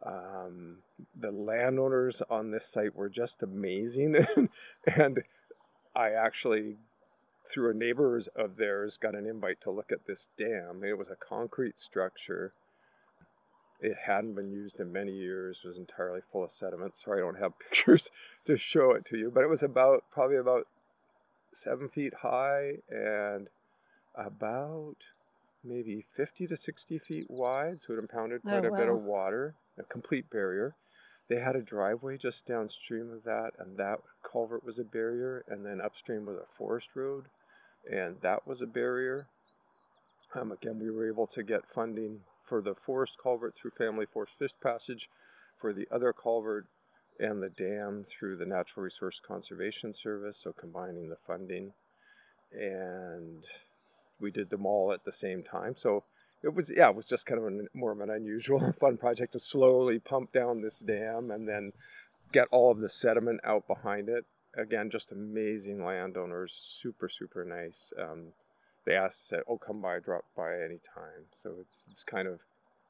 Um, 0.05 0.79
the 1.19 1.31
landowners 1.31 2.23
on 2.29 2.51
this 2.51 2.67
site 2.67 2.95
were 2.95 3.09
just 3.09 3.43
amazing, 3.43 4.27
and 4.97 5.23
I 5.95 6.11
actually, 6.11 6.77
through 7.51 7.71
a 7.71 7.75
neighbor 7.75 8.21
of 8.37 8.57
theirs, 8.57 8.99
got 8.99 9.15
an 9.15 9.27
invite 9.27 9.61
to 9.63 9.71
look 9.71 9.91
at 9.91 10.07
this 10.07 10.29
dam. 10.37 10.83
It 10.85 10.99
was 10.99 11.09
a 11.09 11.17
concrete 11.17 11.79
structure. 11.79 12.53
It 13.81 13.97
hadn't 14.07 14.35
been 14.35 14.51
used 14.51 14.81
in 14.81 14.93
many 14.93 15.13
years. 15.13 15.63
Was 15.65 15.79
entirely 15.79 16.21
full 16.33 16.45
of 16.45 16.51
sediment. 16.51 16.97
Sorry, 16.97 17.21
I 17.21 17.25
don't 17.25 17.39
have 17.39 17.59
pictures 17.59 18.11
to 18.45 18.57
show 18.57 18.93
it 18.93 19.05
to 19.07 19.17
you, 19.17 19.31
but 19.33 19.45
it 19.45 19.51
was 19.51 19.63
about 19.63 20.05
probably 20.11 20.37
about 20.37 20.67
seven 21.53 21.89
feet 21.89 22.15
high 22.21 22.79
and 22.91 23.49
about 24.15 25.07
maybe 25.67 26.05
50 26.15 26.47
to 26.47 26.57
60 26.57 26.99
feet 26.99 27.27
wide, 27.29 27.81
so 27.81 27.93
it 27.95 27.99
impounded 27.99 28.43
quite 28.43 28.65
oh, 28.65 28.69
a 28.69 28.71
wow. 28.71 28.79
bit 28.79 28.89
of 28.89 29.03
water 29.03 29.55
a 29.79 29.85
complete 29.85 30.31
barrier. 30.31 30.75
They 31.29 31.41
had 31.41 31.57
a 31.57 31.63
driveway 31.63 32.19
just 32.19 32.47
downstream 32.47 33.11
of 33.13 33.25
that, 33.25 33.53
and 33.59 33.77
that 33.79 33.99
culvert 34.23 34.65
was 34.65 34.79
a 34.79 34.85
barrier. 34.85 35.45
And 35.49 35.67
then 35.67 35.81
upstream 35.81 36.27
was 36.27 36.37
a 36.37 36.53
forest 36.53 36.91
road, 36.95 37.25
and 37.91 38.17
that 38.23 38.47
was 38.47 38.63
a 38.63 38.67
barrier. 38.67 39.27
Um, 40.35 40.53
again, 40.53 40.79
we 40.79 40.91
were 40.91 41.09
able 41.09 41.27
to 41.29 41.43
get 41.43 41.71
funding 41.73 42.21
for 42.45 42.63
the 42.63 42.75
forest 42.75 43.19
culvert 43.21 43.57
through 43.57 43.73
Family 43.73 44.07
Forest 44.07 44.39
Fish 44.39 44.53
Passage, 44.63 45.09
for 45.61 45.73
the 45.73 45.89
other 45.91 46.13
culvert 46.13 46.67
and 47.19 47.43
the 47.43 47.49
dam 47.49 48.05
through 48.05 48.37
the 48.37 48.47
Natural 48.47 48.85
Resource 48.85 49.21
Conservation 49.21 49.93
Service, 49.93 50.37
so 50.37 50.53
combining 50.53 51.09
the 51.09 51.17
funding. 51.27 51.73
And 52.53 53.45
we 54.21 54.31
did 54.31 54.51
them 54.51 54.67
all 54.67 54.93
at 54.93 55.05
the 55.05 55.13
same 55.13 55.43
time. 55.43 55.77
So 55.77 56.05
it 56.43 56.55
was 56.55 56.73
yeah, 56.75 56.91
it 56.91 56.97
was 56.97 57.07
just 57.07 57.27
kind 57.27 57.41
of 57.41 57.69
more 57.75 57.93
of 57.93 58.01
an 58.01 58.11
unusual 58.11 58.73
fun 58.81 58.97
project 58.97 59.33
to 59.33 59.39
slowly 59.39 59.99
pump 59.99 60.33
down 60.33 60.63
this 60.63 60.81
dam 60.81 61.31
and 61.31 61.49
then 61.49 61.73
get 62.33 62.49
all 62.51 62.71
of 62.71 62.79
the 62.79 62.89
sediment 62.89 63.41
out 63.45 63.67
behind 63.67 64.09
it. 64.09 64.25
Again, 64.57 64.89
just 64.91 65.13
amazing 65.13 65.85
landowners, 65.85 66.53
super 66.53 67.09
super 67.09 67.45
nice. 67.45 67.93
Um, 67.99 68.33
they 68.85 68.95
asked, 68.95 69.29
said, 69.29 69.43
"Oh, 69.49 69.59
come 69.59 69.81
by, 69.83 69.99
drop 69.99 70.25
by 70.37 70.55
anytime." 70.55 71.27
So 71.33 71.57
it's 71.61 71.87
it's 71.91 72.05
kind 72.05 72.29
of 72.29 72.41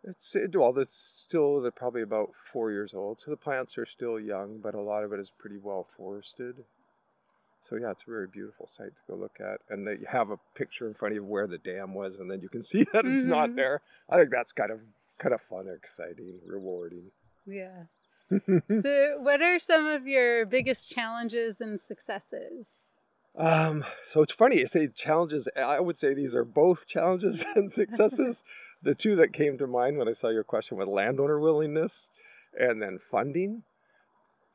it's 0.04 0.36
it, 0.36 0.54
well, 0.54 0.78
it's 0.78 0.94
still 0.94 1.60
they're 1.60 1.70
probably 1.70 2.02
about 2.02 2.34
four 2.34 2.70
years 2.70 2.94
old, 2.94 3.18
so 3.18 3.30
the 3.30 3.36
plants 3.36 3.76
are 3.78 3.86
still 3.86 4.20
young, 4.20 4.58
but 4.58 4.74
a 4.74 4.80
lot 4.80 5.02
of 5.02 5.12
it 5.12 5.18
is 5.18 5.30
pretty 5.30 5.56
well 5.56 5.84
forested. 5.84 6.64
So 7.66 7.76
yeah, 7.76 7.90
it's 7.90 8.04
a 8.06 8.10
very 8.10 8.28
beautiful 8.28 8.68
site 8.68 8.94
to 8.96 9.02
go 9.08 9.16
look 9.16 9.38
at, 9.40 9.60
and 9.68 9.86
that 9.88 10.00
you 10.00 10.06
have 10.08 10.30
a 10.30 10.38
picture 10.54 10.86
in 10.86 10.94
front 10.94 11.12
of 11.12 11.16
you 11.16 11.24
where 11.24 11.48
the 11.48 11.58
dam 11.58 11.94
was, 11.94 12.18
and 12.18 12.30
then 12.30 12.40
you 12.40 12.48
can 12.48 12.62
see 12.70 12.84
that 12.92 13.04
it's 13.04 13.22
mm-hmm. 13.22 13.30
not 13.30 13.56
there. 13.56 13.82
I 14.08 14.18
think 14.18 14.30
that's 14.30 14.52
kind 14.52 14.70
of 14.70 14.80
kind 15.18 15.34
of 15.34 15.40
fun, 15.40 15.66
exciting, 15.68 16.40
rewarding. 16.46 17.10
Yeah. 17.44 17.84
so, 18.30 19.18
what 19.18 19.42
are 19.42 19.58
some 19.58 19.86
of 19.86 20.06
your 20.06 20.46
biggest 20.46 20.90
challenges 20.90 21.60
and 21.60 21.80
successes? 21.80 22.86
Um, 23.38 23.84
so 24.04 24.22
it's 24.22 24.32
funny 24.32 24.58
you 24.58 24.66
say 24.66 24.88
challenges. 24.88 25.48
I 25.56 25.80
would 25.80 25.98
say 25.98 26.14
these 26.14 26.34
are 26.34 26.44
both 26.44 26.86
challenges 26.88 27.44
and 27.54 27.70
successes. 27.70 28.44
the 28.82 28.94
two 28.94 29.16
that 29.16 29.32
came 29.32 29.58
to 29.58 29.66
mind 29.66 29.98
when 29.98 30.08
I 30.08 30.12
saw 30.12 30.28
your 30.28 30.44
question 30.44 30.78
with 30.78 30.88
landowner 30.88 31.38
willingness 31.38 32.10
and 32.58 32.80
then 32.80 32.98
funding. 32.98 33.64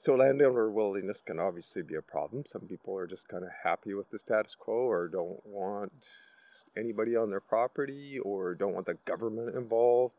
So 0.01 0.15
landowner 0.15 0.71
willingness 0.71 1.21
can 1.21 1.37
obviously 1.37 1.83
be 1.83 1.93
a 1.93 2.01
problem. 2.01 2.43
Some 2.47 2.61
people 2.61 2.97
are 2.97 3.05
just 3.05 3.27
kind 3.27 3.43
of 3.43 3.51
happy 3.63 3.93
with 3.93 4.09
the 4.09 4.17
status 4.17 4.55
quo 4.55 4.73
or 4.73 5.07
don't 5.07 5.45
want 5.45 6.07
anybody 6.75 7.15
on 7.15 7.29
their 7.29 7.39
property 7.39 8.17
or 8.17 8.55
don't 8.55 8.73
want 8.73 8.87
the 8.87 8.97
government 9.05 9.55
involved 9.55 10.15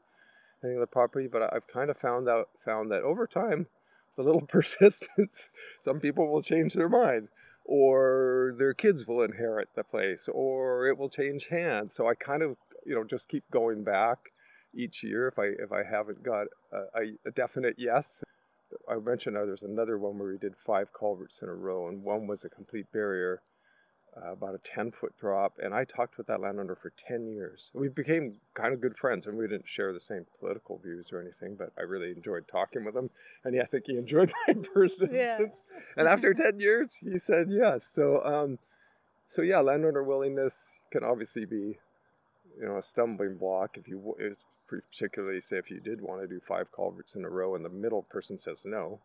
in 0.62 0.78
the 0.78 0.86
property. 0.86 1.26
But 1.26 1.52
I've 1.52 1.66
kind 1.66 1.90
of 1.90 1.98
found 1.98 2.28
out 2.28 2.50
found 2.64 2.92
that 2.92 3.02
over 3.02 3.26
time, 3.26 3.66
with 4.08 4.20
a 4.20 4.22
little 4.22 4.46
persistence, 4.46 5.50
some 5.80 5.98
people 5.98 6.30
will 6.30 6.42
change 6.42 6.74
their 6.74 6.88
mind, 6.88 7.26
or 7.64 8.54
their 8.56 8.74
kids 8.74 9.08
will 9.08 9.20
inherit 9.20 9.70
the 9.74 9.82
place, 9.82 10.28
or 10.32 10.86
it 10.86 10.96
will 10.96 11.10
change 11.10 11.48
hands. 11.48 11.92
So 11.92 12.08
I 12.08 12.14
kind 12.14 12.44
of, 12.44 12.56
you 12.86 12.94
know, 12.94 13.02
just 13.02 13.28
keep 13.28 13.50
going 13.50 13.82
back 13.82 14.30
each 14.72 15.02
year 15.02 15.26
if 15.26 15.40
I 15.40 15.46
if 15.46 15.72
I 15.72 15.82
haven't 15.82 16.22
got 16.22 16.46
a, 16.72 17.18
a 17.26 17.32
definite 17.32 17.74
yes. 17.78 18.22
I 18.88 18.96
mentioned 18.96 19.36
uh, 19.36 19.44
there's 19.44 19.62
another 19.62 19.98
one 19.98 20.18
where 20.18 20.28
we 20.28 20.38
did 20.38 20.56
five 20.56 20.92
culverts 20.92 21.42
in 21.42 21.48
a 21.48 21.54
row, 21.54 21.88
and 21.88 22.02
one 22.02 22.26
was 22.26 22.44
a 22.44 22.48
complete 22.48 22.90
barrier, 22.92 23.42
uh, 24.16 24.32
about 24.32 24.54
a 24.54 24.58
10 24.58 24.92
foot 24.92 25.14
drop. 25.18 25.54
And 25.62 25.74
I 25.74 25.84
talked 25.84 26.18
with 26.18 26.26
that 26.26 26.40
landowner 26.40 26.74
for 26.74 26.90
10 26.90 27.26
years. 27.28 27.70
We 27.74 27.88
became 27.88 28.40
kind 28.54 28.74
of 28.74 28.80
good 28.80 28.96
friends, 28.96 29.26
and 29.26 29.38
we 29.38 29.46
didn't 29.46 29.68
share 29.68 29.92
the 29.92 30.00
same 30.00 30.26
political 30.38 30.78
views 30.78 31.12
or 31.12 31.20
anything, 31.20 31.56
but 31.56 31.72
I 31.78 31.82
really 31.82 32.10
enjoyed 32.10 32.46
talking 32.46 32.84
with 32.84 32.96
him. 32.96 33.10
And 33.44 33.54
yeah, 33.54 33.62
I 33.62 33.66
think 33.66 33.86
he 33.86 33.96
enjoyed 33.96 34.32
my 34.48 34.54
persistence. 34.54 35.62
Yeah. 35.66 35.82
and 35.96 36.08
after 36.08 36.34
10 36.34 36.60
years, 36.60 36.96
he 36.96 37.18
said 37.18 37.48
yes. 37.50 37.86
So, 37.86 38.24
um, 38.24 38.58
so 39.26 39.42
yeah, 39.42 39.60
landowner 39.60 40.02
willingness 40.02 40.78
can 40.90 41.04
obviously 41.04 41.44
be, 41.46 41.78
you 42.62 42.68
know, 42.68 42.76
a 42.76 42.82
stumbling 42.82 43.36
block 43.36 43.76
if 43.76 43.88
you 43.88 44.14
is 44.20 44.46
particularly 44.68 45.40
say 45.40 45.58
if 45.58 45.70
you 45.70 45.80
did 45.80 46.00
want 46.00 46.20
to 46.20 46.28
do 46.28 46.38
five 46.38 46.70
culverts 46.70 47.16
in 47.16 47.24
a 47.24 47.28
row 47.28 47.56
and 47.56 47.64
the 47.64 47.68
middle 47.68 48.02
person 48.02 48.38
says 48.38 48.64
no. 48.64 49.00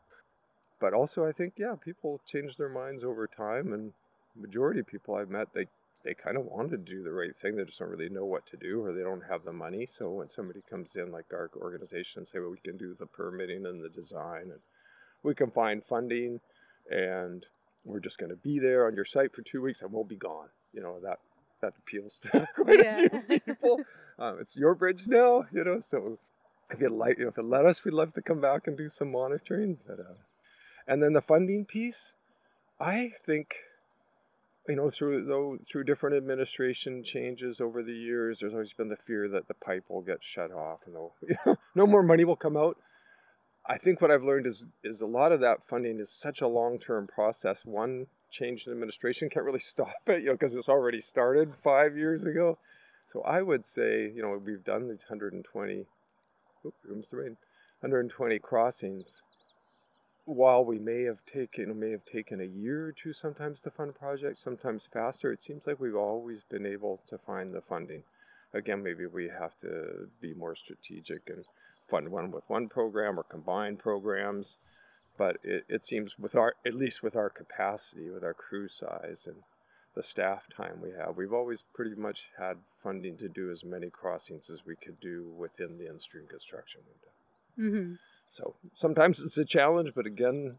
But 0.80 0.94
also, 0.94 1.26
I 1.26 1.32
think 1.32 1.56
yeah, 1.58 1.74
people 1.74 2.22
change 2.26 2.58
their 2.58 2.70
minds 2.70 3.04
over 3.04 3.26
time, 3.26 3.74
and 3.74 3.94
majority 4.36 4.82
of 4.82 4.88
people 4.88 5.16
I've 5.16 5.32
met 5.32 5.48
they 5.56 5.66
they 6.04 6.14
kind 6.14 6.38
of 6.38 6.46
want 6.46 6.70
to 6.70 6.78
do 6.78 7.04
the 7.04 7.12
right 7.12 7.36
thing. 7.36 7.56
They 7.56 7.66
just 7.66 7.80
don't 7.80 7.90
really 7.90 8.10
know 8.10 8.26
what 8.26 8.46
to 8.48 8.58
do, 8.58 8.86
or 8.86 8.94
they 8.94 9.02
don't 9.02 9.24
have 9.28 9.44
the 9.44 9.52
money. 9.52 9.88
So 9.88 10.12
when 10.12 10.30
somebody 10.30 10.62
comes 10.70 10.96
in, 10.96 11.12
like 11.12 11.26
our 11.34 11.50
organization, 11.58 12.20
and 12.20 12.28
say, 12.28 12.38
"Well, 12.40 12.52
we 12.52 12.60
can 12.60 12.78
do 12.78 12.94
the 12.94 13.08
permitting 13.08 13.66
and 13.66 13.84
the 13.84 13.90
design, 13.90 14.52
and 14.52 14.60
we 15.24 15.34
can 15.34 15.50
find 15.50 15.84
funding, 15.84 16.42
and 16.92 17.48
we're 17.84 18.00
just 18.00 18.20
going 18.20 18.30
to 18.30 18.36
be 18.36 18.60
there 18.60 18.86
on 18.86 18.94
your 18.94 19.06
site 19.06 19.34
for 19.34 19.42
two 19.42 19.64
weeks, 19.64 19.82
and 19.82 19.92
we'll 19.92 20.04
be 20.04 20.16
gone," 20.16 20.50
you 20.72 20.82
know 20.82 21.00
that 21.00 21.18
that 21.62 21.74
appeals 21.78 22.20
to 22.20 22.48
quite 22.56 22.80
yeah. 22.80 23.06
a 23.06 23.10
few 23.10 23.40
people. 23.40 23.82
Um, 24.20 24.38
it's 24.40 24.56
your 24.58 24.76
bridge 24.76 25.08
now, 25.08 25.46
you 25.52 25.64
know. 25.64 25.80
So 25.80 26.18
if 26.70 26.80
you 26.80 26.90
like, 26.90 27.18
you 27.18 27.26
know, 27.26 27.30
if 27.30 27.38
it 27.38 27.44
let 27.44 27.66
us, 27.66 27.84
we'd 27.84 27.94
love 27.94 28.14
to 28.14 28.22
come 28.22 28.42
back 28.42 28.68
and 28.68 28.78
do 28.78 28.90
some 28.90 29.12
monitoring. 29.12 29.78
But 29.88 30.00
uh, 30.00 30.14
and 30.88 31.02
then 31.02 31.14
the 31.14 31.22
funding 31.22 31.66
piece, 31.66 32.16
I 32.80 33.12
think, 33.26 33.56
you 34.68 34.76
know, 34.76 34.90
through 34.90 35.26
though 35.26 35.58
through 35.70 35.86
different 35.86 36.16
administration 36.16 37.04
changes 37.04 37.62
over 37.62 37.84
the 37.84 37.94
years, 37.94 38.40
there's 38.40 38.54
always 38.54 38.74
been 38.74 38.90
the 38.90 38.96
fear 38.96 39.28
that 39.30 39.48
the 39.48 39.54
pipe 39.54 39.86
will 39.90 40.02
get 40.02 40.24
shut 40.24 40.52
off 40.52 40.82
and 40.86 40.96
no, 41.46 41.56
no 41.76 41.88
more 41.88 42.04
money 42.04 42.26
will 42.26 42.36
come 42.36 42.58
out. 42.58 42.78
I 43.70 43.78
think 43.78 44.00
what 44.00 44.12
I've 44.12 44.24
learned 44.24 44.48
is 44.48 44.66
is 44.84 45.02
a 45.02 45.08
lot 45.08 45.32
of 45.32 45.42
that 45.42 45.64
funding 45.64 46.00
is 46.00 46.10
such 46.10 46.42
a 46.42 46.48
long 46.48 46.80
term 46.80 47.08
process. 47.08 47.66
One 47.66 48.08
change 48.29 48.65
in 48.65 48.74
administration 48.74 49.29
can't 49.29 49.46
really 49.46 49.60
stop 49.74 49.93
it, 50.07 50.22
you 50.22 50.27
know, 50.27 50.34
because 50.34 50.55
it's 50.55 50.69
already 50.69 51.01
started 51.01 51.53
five 51.55 51.98
years 51.98 52.25
ago. 52.25 52.57
So 53.07 53.22
I 53.22 53.41
would 53.41 53.65
say, 53.65 54.12
you 54.13 54.22
know, 54.22 54.39
we've 54.43 54.63
done 54.63 54.88
these 54.89 55.05
120, 55.07 55.86
oh, 56.65 56.74
rooms 56.84 57.10
the 57.10 57.17
rain, 57.17 57.38
120 57.79 58.39
crossings. 58.39 59.24
While 60.25 60.65
we 60.65 60.77
may 60.77 61.03
have 61.03 61.25
taken, 61.25 61.79
may 61.79 61.91
have 61.91 62.03
taken 62.03 62.41
a 62.41 62.43
year 62.43 62.88
or 62.88 62.91
two 62.91 63.13
sometimes 63.13 63.62
to 63.62 63.72
fund 63.72 63.96
projects, 63.96 64.43
sometimes 64.43 64.89
faster. 64.91 65.31
It 65.31 65.41
seems 65.41 65.65
like 65.65 65.79
we've 65.79 65.96
always 65.96 66.43
been 66.43 66.65
able 66.65 67.01
to 67.07 67.17
find 67.17 67.53
the 67.53 67.62
funding. 67.62 68.03
Again, 68.53 68.84
maybe 68.84 69.05
we 69.05 69.29
have 69.29 69.55
to 69.57 70.10
be 70.19 70.34
more 70.34 70.55
strategic 70.55 71.29
and 71.29 71.46
fund 71.88 72.10
one 72.10 72.31
with 72.31 72.43
one 72.50 72.67
program 72.67 73.17
or 73.17 73.24
combine 73.24 73.77
programs 73.77 74.57
but 75.17 75.38
it, 75.43 75.65
it 75.67 75.83
seems 75.83 76.17
with 76.17 76.36
our 76.36 76.55
at 76.65 76.74
least 76.74 77.03
with 77.03 77.15
our 77.15 77.29
capacity 77.29 78.09
with 78.09 78.24
our 78.24 78.33
crew 78.33 78.67
size 78.67 79.27
and 79.27 79.38
the 79.95 80.03
staff 80.03 80.47
time 80.55 80.79
we 80.81 80.91
have 80.91 81.17
we've 81.17 81.33
always 81.33 81.63
pretty 81.74 81.95
much 81.95 82.29
had 82.38 82.57
funding 82.83 83.17
to 83.17 83.27
do 83.27 83.50
as 83.50 83.63
many 83.63 83.89
crossings 83.89 84.49
as 84.49 84.65
we 84.65 84.75
could 84.75 84.99
do 84.99 85.27
within 85.38 85.77
the 85.77 85.89
in-stream 85.89 86.27
construction 86.27 86.82
window. 86.88 87.77
Mm-hmm. 87.77 87.93
so 88.30 88.56
sometimes 88.75 89.19
it's 89.19 89.38
a 89.38 89.45
challenge 89.45 89.93
but 89.95 90.06
again 90.06 90.58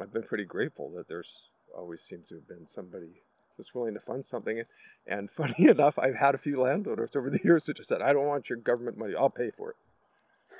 i've 0.00 0.12
been 0.12 0.24
pretty 0.24 0.44
grateful 0.44 0.90
that 0.96 1.08
there's 1.08 1.48
always 1.76 2.02
seems 2.02 2.28
to 2.28 2.36
have 2.36 2.48
been 2.48 2.66
somebody 2.66 3.22
that's 3.56 3.74
willing 3.74 3.94
to 3.94 4.00
fund 4.00 4.24
something. 4.24 4.64
And 5.06 5.30
funny 5.30 5.54
enough 5.68 5.98
i've 5.98 6.16
had 6.16 6.34
a 6.34 6.38
few 6.38 6.60
landowners 6.60 7.14
over 7.14 7.30
the 7.30 7.40
years 7.44 7.64
that 7.64 7.76
just 7.76 7.88
said 7.88 8.02
i 8.02 8.12
don't 8.12 8.26
want 8.26 8.50
your 8.50 8.58
government 8.58 8.98
money. 8.98 9.14
I'll 9.16 9.30
pay 9.30 9.50
for 9.50 9.70
it 9.70 9.76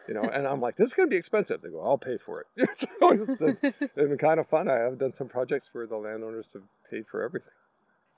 you 0.08 0.14
know, 0.14 0.22
and 0.22 0.46
I'm 0.46 0.60
like, 0.60 0.76
this 0.76 0.88
is 0.88 0.94
going 0.94 1.08
to 1.08 1.10
be 1.10 1.16
expensive. 1.16 1.62
They 1.62 1.70
go, 1.70 1.80
I'll 1.80 1.98
pay 1.98 2.18
for 2.18 2.40
it. 2.40 2.68
so 2.76 2.88
it's, 3.10 3.40
it's, 3.40 3.60
it's 3.62 3.94
been 3.94 4.16
kind 4.18 4.38
of 4.40 4.48
fun. 4.48 4.68
I 4.68 4.78
have 4.78 4.98
done 4.98 5.12
some 5.12 5.28
projects 5.28 5.70
where 5.72 5.86
the 5.86 5.96
landowners 5.96 6.52
have 6.52 6.62
paid 6.90 7.06
for 7.06 7.22
everything. 7.22 7.52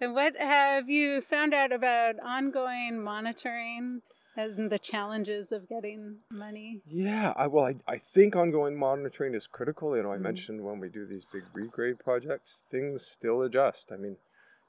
And 0.01 0.15
what 0.15 0.37
have 0.37 0.91
you 0.91 1.21
found 1.23 1.55
out 1.55 1.73
about 1.73 2.17
ongoing 2.23 3.03
monitoring 3.03 4.03
and 4.37 4.71
the 4.71 4.79
challenges 4.79 5.53
of 5.53 5.69
getting 5.69 6.19
money? 6.31 6.83
Yeah, 6.87 7.33
I, 7.37 7.47
well, 7.47 7.65
I, 7.65 7.77
I 7.89 7.99
think 7.99 8.37
ongoing 8.37 8.79
monitoring 8.79 9.35
is 9.35 9.47
critical. 9.47 9.97
You 9.97 10.03
know, 10.03 10.11
I 10.13 10.17
mm-hmm. 10.17 10.25
mentioned 10.25 10.65
when 10.65 10.81
we 10.81 10.89
do 10.89 11.07
these 11.07 11.25
big 11.25 11.45
regrade 11.55 11.99
projects, 11.99 12.63
things 12.71 13.07
still 13.07 13.43
adjust. 13.43 13.91
I 13.91 13.97
mean, 13.97 14.17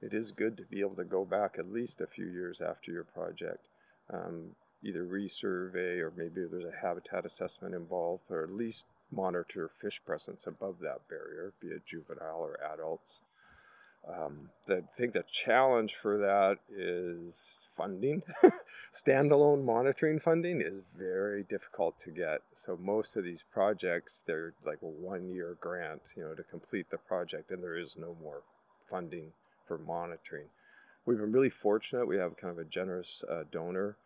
it 0.02 0.14
is 0.14 0.32
good 0.32 0.56
to 0.58 0.64
be 0.64 0.80
able 0.80 0.96
to 0.96 1.04
go 1.04 1.26
back 1.26 1.58
at 1.60 1.72
least 1.72 2.00
a 2.00 2.08
few 2.08 2.28
years 2.28 2.62
after 2.62 2.92
your 2.92 3.04
project. 3.04 3.68
Um, 4.14 4.56
either 4.88 5.04
resurvey 5.04 6.00
or 6.00 6.12
maybe 6.16 6.46
there's 6.50 6.64
a 6.64 6.82
habitat 6.82 7.26
assessment 7.26 7.76
involved, 7.76 8.24
or 8.30 8.44
at 8.44 8.52
least 8.52 8.88
monitor 9.12 9.70
fish 9.80 10.02
presence 10.06 10.48
above 10.48 10.80
that 10.80 11.08
barrier, 11.10 11.54
be 11.62 11.68
it 11.68 11.86
juvenile 11.86 12.40
or 12.40 12.60
adults. 12.74 13.22
Um, 14.08 14.50
the, 14.68 14.78
I 14.78 14.96
think 14.96 15.14
the 15.14 15.26
challenge 15.30 15.96
for 15.96 16.18
that 16.20 16.60
is 16.74 17.68
funding. 17.76 18.24
Standalone 18.94 19.66
monitoring 19.66 20.20
funding 20.20 20.62
is 20.62 20.80
very 20.98 21.44
difficult 21.44 22.00
to 22.00 22.12
get. 22.12 22.42
So 22.54 22.78
most 22.82 23.18
of 23.18 23.26
these 23.26 23.44
projects, 23.52 24.24
they're 24.26 24.54
like 24.66 24.82
a 24.82 24.88
one-year 24.88 25.58
grant, 25.60 26.14
you 26.16 26.24
know, 26.24 26.36
to 26.36 26.44
complete 26.44 26.90
the 26.90 26.98
project, 26.98 27.52
and 27.52 27.62
there 27.62 27.78
is 27.78 27.98
no 27.98 28.16
more 28.22 28.44
funding 28.90 29.34
for 29.68 29.78
monitoring. 29.78 30.46
We've 31.06 31.18
been 31.18 31.34
really 31.34 31.50
fortunate. 31.50 32.08
We 32.08 32.18
have 32.18 32.38
kind 32.38 32.52
of 32.52 32.60
a 32.60 32.70
generous 32.70 33.26
uh, 33.30 33.44
donor 33.52 33.98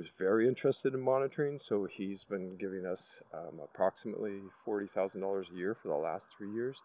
who's 0.00 0.12
very 0.18 0.48
interested 0.48 0.94
in 0.94 1.00
monitoring. 1.00 1.58
So 1.58 1.84
he's 1.84 2.24
been 2.24 2.56
giving 2.56 2.86
us 2.86 3.20
um, 3.34 3.60
approximately 3.62 4.40
$40,000 4.66 5.52
a 5.52 5.54
year 5.54 5.74
for 5.74 5.88
the 5.88 5.94
last 5.94 6.36
three 6.36 6.50
years. 6.50 6.82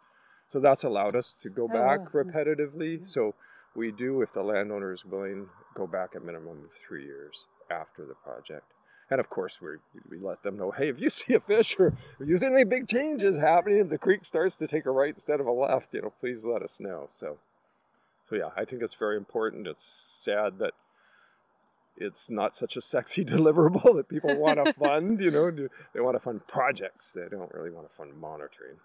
So 0.50 0.60
that's 0.60 0.84
allowed 0.84 1.16
us 1.16 1.34
to 1.42 1.50
go 1.50 1.64
oh, 1.64 1.68
back 1.74 2.00
oh. 2.14 2.18
repetitively. 2.18 3.08
So 3.08 3.34
we 3.74 3.92
do, 3.92 4.22
if 4.22 4.34
the 4.34 4.44
landowner 4.44 4.92
is 4.92 5.06
willing, 5.06 5.48
go 5.76 5.88
back 5.88 6.14
a 6.16 6.20
minimum 6.20 6.66
of 6.66 6.72
three 6.74 7.06
years 7.06 7.48
after 7.72 8.06
the 8.06 8.16
project. 8.16 8.74
And 9.10 9.22
of 9.22 9.30
course, 9.30 9.62
we, 9.62 9.78
we 10.10 10.20
let 10.20 10.44
them 10.44 10.58
know, 10.58 10.72
hey, 10.72 10.90
if 10.90 11.00
you 11.00 11.10
see 11.22 11.36
a 11.36 11.40
fish 11.40 11.78
or 11.80 11.94
if 12.20 12.28
you 12.28 12.38
see 12.38 12.48
any 12.48 12.66
big 12.66 12.90
changes 12.90 13.38
happening, 13.38 13.80
if 13.80 13.90
the 13.90 13.98
creek 13.98 14.26
starts 14.26 14.58
to 14.58 14.68
take 14.68 14.86
a 14.86 14.92
right 14.92 15.14
instead 15.14 15.40
of 15.40 15.48
a 15.48 15.52
left, 15.52 15.94
you 15.94 16.02
know, 16.02 16.12
please 16.20 16.44
let 16.44 16.62
us 16.62 16.82
know. 16.82 17.08
So, 17.10 17.38
so 18.30 18.36
yeah, 18.36 18.50
I 18.58 18.66
think 18.66 18.82
it's 18.82 18.94
very 18.94 19.16
important. 19.16 19.68
It's 19.68 19.84
sad 19.84 20.60
that 20.60 20.74
it's 21.98 22.30
not 22.30 22.56
such 22.56 22.78
a 22.78 22.82
sexy 22.82 23.24
deliverable 23.26 23.96
that 23.96 24.10
people 24.10 24.36
want 24.36 24.64
to 24.64 24.74
fund. 24.80 25.20
You 25.22 25.32
know, 25.32 25.52
they 25.52 26.02
want 26.02 26.16
to 26.16 26.20
fund 26.20 26.48
projects. 26.48 27.14
They 27.14 27.28
don't 27.30 27.54
really 27.54 27.72
want 27.72 27.90
to 27.90 27.96
fund 27.96 28.16
monitoring. 28.16 28.78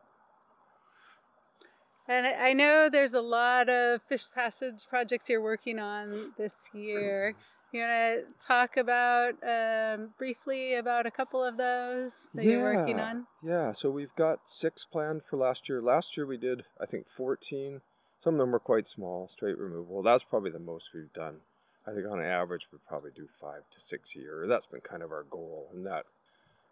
And 2.08 2.26
I 2.26 2.52
know 2.54 2.88
there's 2.90 3.14
a 3.14 3.20
lot 3.20 3.68
of 3.68 4.02
fish 4.02 4.24
passage 4.34 4.86
projects 4.88 5.28
you're 5.28 5.42
working 5.42 5.78
on 5.78 6.32
this 6.36 6.68
year. 6.74 7.36
You 7.72 7.82
want 7.82 7.92
to 7.92 8.44
talk 8.44 8.76
about 8.76 9.34
um, 9.46 10.10
briefly 10.18 10.74
about 10.74 11.06
a 11.06 11.10
couple 11.12 11.44
of 11.44 11.56
those 11.56 12.28
that 12.34 12.44
yeah, 12.44 12.50
you're 12.50 12.74
working 12.74 12.98
on? 12.98 13.28
Yeah, 13.44 13.70
so 13.70 13.90
we've 13.90 14.14
got 14.16 14.40
six 14.48 14.84
planned 14.84 15.22
for 15.22 15.36
last 15.36 15.68
year. 15.68 15.80
Last 15.80 16.16
year 16.16 16.26
we 16.26 16.36
did, 16.36 16.64
I 16.80 16.86
think, 16.86 17.08
14. 17.08 17.80
Some 18.18 18.34
of 18.34 18.40
them 18.40 18.50
were 18.50 18.58
quite 18.58 18.88
small, 18.88 19.28
straight 19.28 19.56
removal. 19.56 20.02
That's 20.02 20.24
probably 20.24 20.50
the 20.50 20.58
most 20.58 20.90
we've 20.92 21.12
done. 21.12 21.42
I 21.90 21.94
think 21.94 22.06
on 22.08 22.22
average 22.22 22.68
we 22.72 22.78
probably 22.86 23.10
do 23.14 23.26
five 23.40 23.62
to 23.70 23.80
six 23.80 24.14
a 24.14 24.20
year. 24.20 24.46
That's 24.48 24.66
been 24.66 24.80
kind 24.80 25.02
of 25.02 25.10
our 25.10 25.24
goal, 25.24 25.68
and 25.74 25.84
that 25.86 26.06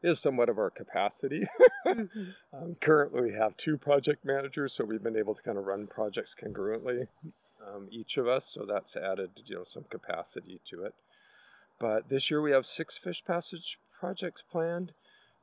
is 0.02 0.20
somewhat 0.20 0.48
of 0.48 0.58
our 0.58 0.70
capacity. 0.70 1.46
mm-hmm. 1.86 2.22
um, 2.56 2.76
currently, 2.80 3.22
we 3.22 3.32
have 3.32 3.56
two 3.56 3.76
project 3.76 4.24
managers, 4.24 4.72
so 4.72 4.84
we've 4.84 5.02
been 5.02 5.16
able 5.16 5.34
to 5.34 5.42
kind 5.42 5.58
of 5.58 5.64
run 5.64 5.86
projects 5.86 6.36
congruently, 6.40 7.08
um, 7.66 7.88
each 7.90 8.16
of 8.16 8.28
us. 8.28 8.44
So 8.46 8.64
that's 8.64 8.96
added, 8.96 9.30
you 9.46 9.56
know, 9.56 9.64
some 9.64 9.84
capacity 9.90 10.60
to 10.66 10.84
it. 10.84 10.94
But 11.80 12.08
this 12.08 12.30
year 12.30 12.40
we 12.40 12.52
have 12.52 12.66
six 12.66 12.96
fish 12.96 13.24
passage 13.24 13.78
projects 13.98 14.42
planned. 14.42 14.92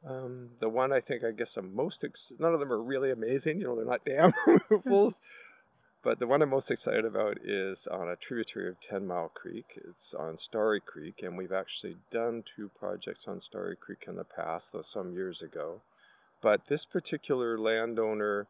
Um, 0.08 0.52
the 0.60 0.70
one 0.70 0.94
I 0.94 1.00
think 1.00 1.24
I 1.24 1.32
guess 1.32 1.58
I'm 1.58 1.76
most 1.76 2.04
ex- 2.04 2.34
none 2.38 2.54
of 2.54 2.60
them 2.60 2.72
are 2.72 2.82
really 2.82 3.12
amazing. 3.12 3.60
You 3.60 3.68
know, 3.68 3.76
they're 3.76 3.86
not 3.86 4.06
dam 4.06 4.34
removals, 4.46 5.20
but 6.06 6.20
the 6.20 6.28
one 6.28 6.44
I'm 6.44 6.52
most 6.52 6.70
excited 6.70 7.04
about 7.04 7.39
is 7.44 7.88
on 7.88 8.08
a 8.08 8.15
tributary 8.15 8.70
of 8.70 8.80
10 8.80 9.08
Mile 9.08 9.32
Creek. 9.34 9.65
It's 9.76 10.13
on 10.13 10.38
Starry 10.38 10.80
Creek, 10.80 11.24
and 11.24 11.36
we've 11.36 11.52
actually 11.52 11.98
done 12.12 12.44
two 12.46 12.70
projects 12.80 13.28
on 13.28 13.39
Starry 13.39 13.76
Creek 13.76 14.06
in 14.08 14.15
the 14.15 14.24
past, 14.24 14.72
though 14.72 14.84
some 14.84 15.13
years 15.13 15.41
ago. 15.41 15.82
But 16.44 16.68
this 16.68 16.86
particular 16.86 17.58
landowner 17.58 18.46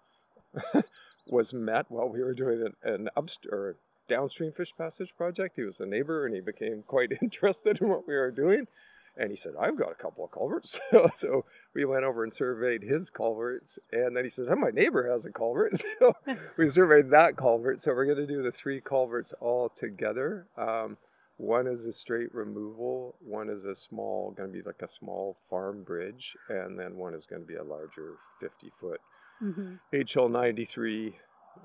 was 1.29 1.53
met 1.53 1.85
while 1.87 2.09
we 2.09 2.21
were 2.21 2.33
doing 2.33 2.61
an, 2.61 2.91
an 2.93 3.09
upst- 3.15 3.49
or 3.49 3.77
downstream 4.09 4.51
fish 4.51 4.73
passage 4.77 5.15
project. 5.15 5.55
He 5.55 5.63
was 5.63 5.79
a 5.79 5.85
neighbor 5.85 6.25
and 6.25 6.35
he 6.35 6.41
became 6.41 6.83
quite 6.85 7.13
interested 7.21 7.81
in 7.81 7.87
what 7.87 8.05
we 8.05 8.15
were 8.15 8.31
doing. 8.31 8.67
And 9.17 9.29
he 9.29 9.35
said, 9.35 9.53
I've 9.59 9.77
got 9.77 9.91
a 9.91 9.95
couple 9.95 10.25
of 10.25 10.31
culverts. 10.31 10.79
so 11.15 11.45
we 11.73 11.85
went 11.85 12.03
over 12.03 12.23
and 12.23 12.33
surveyed 12.33 12.83
his 12.83 13.09
culverts. 13.09 13.79
And 13.91 14.15
then 14.15 14.25
he 14.25 14.29
said, 14.29 14.47
oh, 14.49 14.55
my 14.55 14.71
neighbor 14.71 15.09
has 15.09 15.25
a 15.25 15.31
culvert. 15.31 15.73
So 15.99 16.13
we 16.57 16.67
surveyed 16.69 17.11
that 17.11 17.37
culvert. 17.37 17.79
So 17.79 17.93
we're 17.93 18.05
going 18.05 18.17
to 18.17 18.27
do 18.27 18.43
the 18.43 18.51
three 18.51 18.81
culverts 18.81 19.33
all 19.39 19.69
together. 19.69 20.47
Um, 20.57 20.97
one 21.37 21.67
is 21.67 21.85
a 21.85 21.91
straight 21.91 22.33
removal, 22.33 23.15
one 23.19 23.49
is 23.49 23.65
a 23.65 23.75
small, 23.75 24.31
going 24.31 24.51
to 24.51 24.57
be 24.57 24.65
like 24.65 24.81
a 24.81 24.87
small 24.87 25.35
farm 25.49 25.83
bridge, 25.83 26.35
and 26.47 26.79
then 26.79 26.95
one 26.95 27.13
is 27.13 27.25
going 27.25 27.41
to 27.41 27.47
be 27.47 27.55
a 27.55 27.63
larger 27.63 28.13
50 28.39 28.69
foot 28.69 29.01
mm-hmm. 29.41 29.75
HL 29.93 30.31
93, 30.31 31.15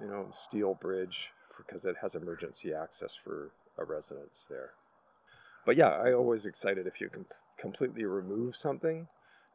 you 0.00 0.06
know, 0.06 0.28
steel 0.32 0.74
bridge 0.74 1.32
because 1.56 1.84
it 1.84 1.96
has 2.00 2.14
emergency 2.14 2.72
access 2.72 3.14
for 3.14 3.50
a 3.78 3.84
residence 3.84 4.46
there. 4.50 4.70
But 5.70 5.76
yeah, 5.76 5.90
I 5.90 6.12
always 6.12 6.46
excited 6.46 6.88
if 6.88 7.00
you 7.00 7.08
can 7.08 7.26
completely 7.56 8.04
remove 8.04 8.56
something. 8.56 9.06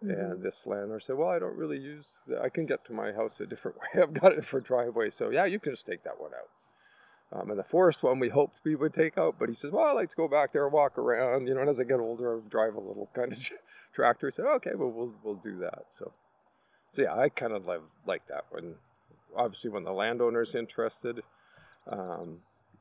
Mm-hmm. 0.01 0.11
And 0.11 0.41
this 0.41 0.65
landlord 0.65 1.03
said, 1.03 1.17
"Well, 1.17 1.27
I 1.27 1.39
don't 1.39 1.57
really 1.57 1.77
use. 1.77 2.19
The, 2.25 2.41
I 2.41 2.47
can 2.47 2.65
get 2.65 2.85
to 2.85 2.93
my 2.93 3.11
house 3.11 3.41
a 3.41 3.45
different 3.45 3.75
way. 3.81 4.01
I've 4.01 4.13
got 4.13 4.31
it 4.31 4.45
for 4.45 4.61
driveway, 4.61 5.09
so 5.09 5.29
yeah, 5.29 5.43
you 5.43 5.59
can 5.59 5.73
just 5.73 5.85
take 5.85 6.03
that 6.03 6.17
one 6.17 6.31
out." 6.33 7.37
Um, 7.37 7.49
and 7.49 7.59
the 7.59 7.65
forest 7.65 8.01
one 8.01 8.19
we 8.19 8.29
hoped 8.29 8.61
we 8.63 8.77
would 8.77 8.93
take 8.93 9.17
out, 9.17 9.35
but 9.37 9.49
he 9.49 9.55
says, 9.55 9.71
"Well, 9.71 9.83
I 9.83 9.91
like 9.91 10.09
to 10.11 10.15
go 10.15 10.29
back 10.29 10.53
there 10.53 10.63
and 10.63 10.71
walk 10.71 10.97
around, 10.97 11.47
you 11.47 11.53
know." 11.53 11.59
And 11.59 11.69
as 11.69 11.81
I 11.81 11.83
get 11.83 11.99
older, 11.99 12.37
I 12.37 12.39
drive 12.47 12.75
a 12.75 12.79
little 12.79 13.09
kind 13.13 13.33
of 13.33 13.51
tractor. 13.93 14.27
He 14.27 14.31
said, 14.31 14.45
"Okay, 14.45 14.71
well, 14.73 14.91
we'll 14.91 15.13
we'll 15.21 15.35
do 15.35 15.57
that." 15.57 15.87
So, 15.89 16.13
so 16.91 17.01
yeah, 17.01 17.13
I 17.13 17.27
kind 17.27 17.51
of 17.51 17.65
like 17.65 17.81
like 18.07 18.25
that 18.27 18.45
when, 18.51 18.75
obviously, 19.35 19.69
when 19.69 19.83
the 19.83 19.91
landowner's 19.91 20.55
interested, 20.55 21.23
um, 21.91 22.37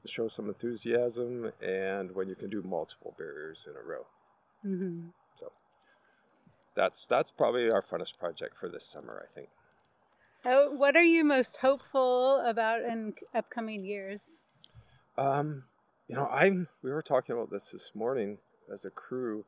show 0.09 0.29
some 0.29 0.49
enthusiasm, 0.49 1.53
and 1.63 2.15
when 2.15 2.29
you 2.29 2.35
can 2.35 2.51
do 2.51 2.63
multiple 2.63 3.15
barriers 3.17 3.67
in 3.69 3.77
a 3.77 3.83
row. 3.83 4.07
Mm-hmm. 4.65 5.09
So, 5.37 5.53
that's 6.75 7.07
that's 7.07 7.31
probably 7.31 7.71
our 7.71 7.83
funnest 7.83 8.19
project 8.19 8.57
for 8.57 8.69
this 8.69 8.87
summer, 8.87 9.27
I 9.29 9.33
think. 9.33 9.49
Uh, 10.45 10.67
what 10.67 10.95
are 10.95 11.03
you 11.03 11.25
most 11.25 11.57
hopeful 11.59 12.43
about 12.45 12.83
in 12.83 13.15
upcoming 13.35 13.85
years? 13.85 14.45
Um, 15.17 15.65
you 16.09 16.17
know, 16.17 16.27
I'm. 16.27 16.69
We 16.83 16.91
were 16.91 17.03
talking 17.03 17.35
about 17.35 17.51
this 17.51 17.71
this 17.71 17.93
morning 17.95 18.39
as 18.73 18.85
a 18.85 18.91
crew 18.91 19.45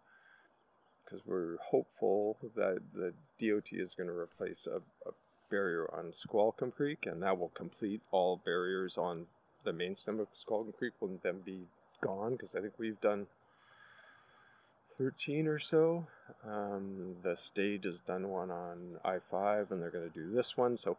because 1.04 1.26
we're 1.26 1.56
hopeful 1.58 2.38
that 2.56 2.80
the 2.94 3.12
DOT 3.38 3.68
is 3.72 3.94
going 3.94 4.08
to 4.08 4.12
replace 4.12 4.66
a, 4.66 4.78
a, 5.08 5.12
barrier 5.48 5.88
on 5.96 6.12
Squalicum 6.12 6.72
Creek, 6.72 7.06
and 7.06 7.22
that 7.22 7.38
will 7.38 7.50
complete 7.50 8.00
all 8.10 8.40
barriers 8.44 8.98
on 8.98 9.26
the 9.66 9.72
main 9.74 9.94
stem 9.94 10.18
of 10.18 10.28
Squalicum 10.32 10.72
Creek. 10.72 10.94
Will 11.00 11.10
then 11.22 11.40
be 11.44 11.66
gone 12.00 12.32
because 12.32 12.54
I 12.56 12.60
think 12.60 12.74
we've 12.78 13.00
done 13.00 13.26
13 14.98 15.46
or 15.46 15.58
so. 15.58 16.06
Um, 16.48 17.16
the 17.22 17.36
state 17.36 17.84
has 17.84 18.00
done 18.00 18.28
one 18.28 18.50
on 18.50 18.98
I 19.04 19.18
5 19.30 19.70
and 19.70 19.82
they're 19.82 19.90
going 19.90 20.10
to 20.10 20.14
do 20.14 20.32
this 20.32 20.56
one. 20.56 20.76
So 20.76 20.96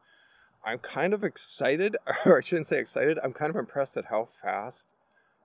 I'm 0.63 0.79
kind 0.79 1.13
of 1.13 1.23
excited, 1.23 1.97
or 2.25 2.37
I 2.37 2.41
shouldn't 2.41 2.67
say 2.67 2.79
excited, 2.79 3.17
I'm 3.23 3.33
kind 3.33 3.49
of 3.49 3.55
impressed 3.55 3.97
at 3.97 4.05
how 4.05 4.25
fast 4.25 4.87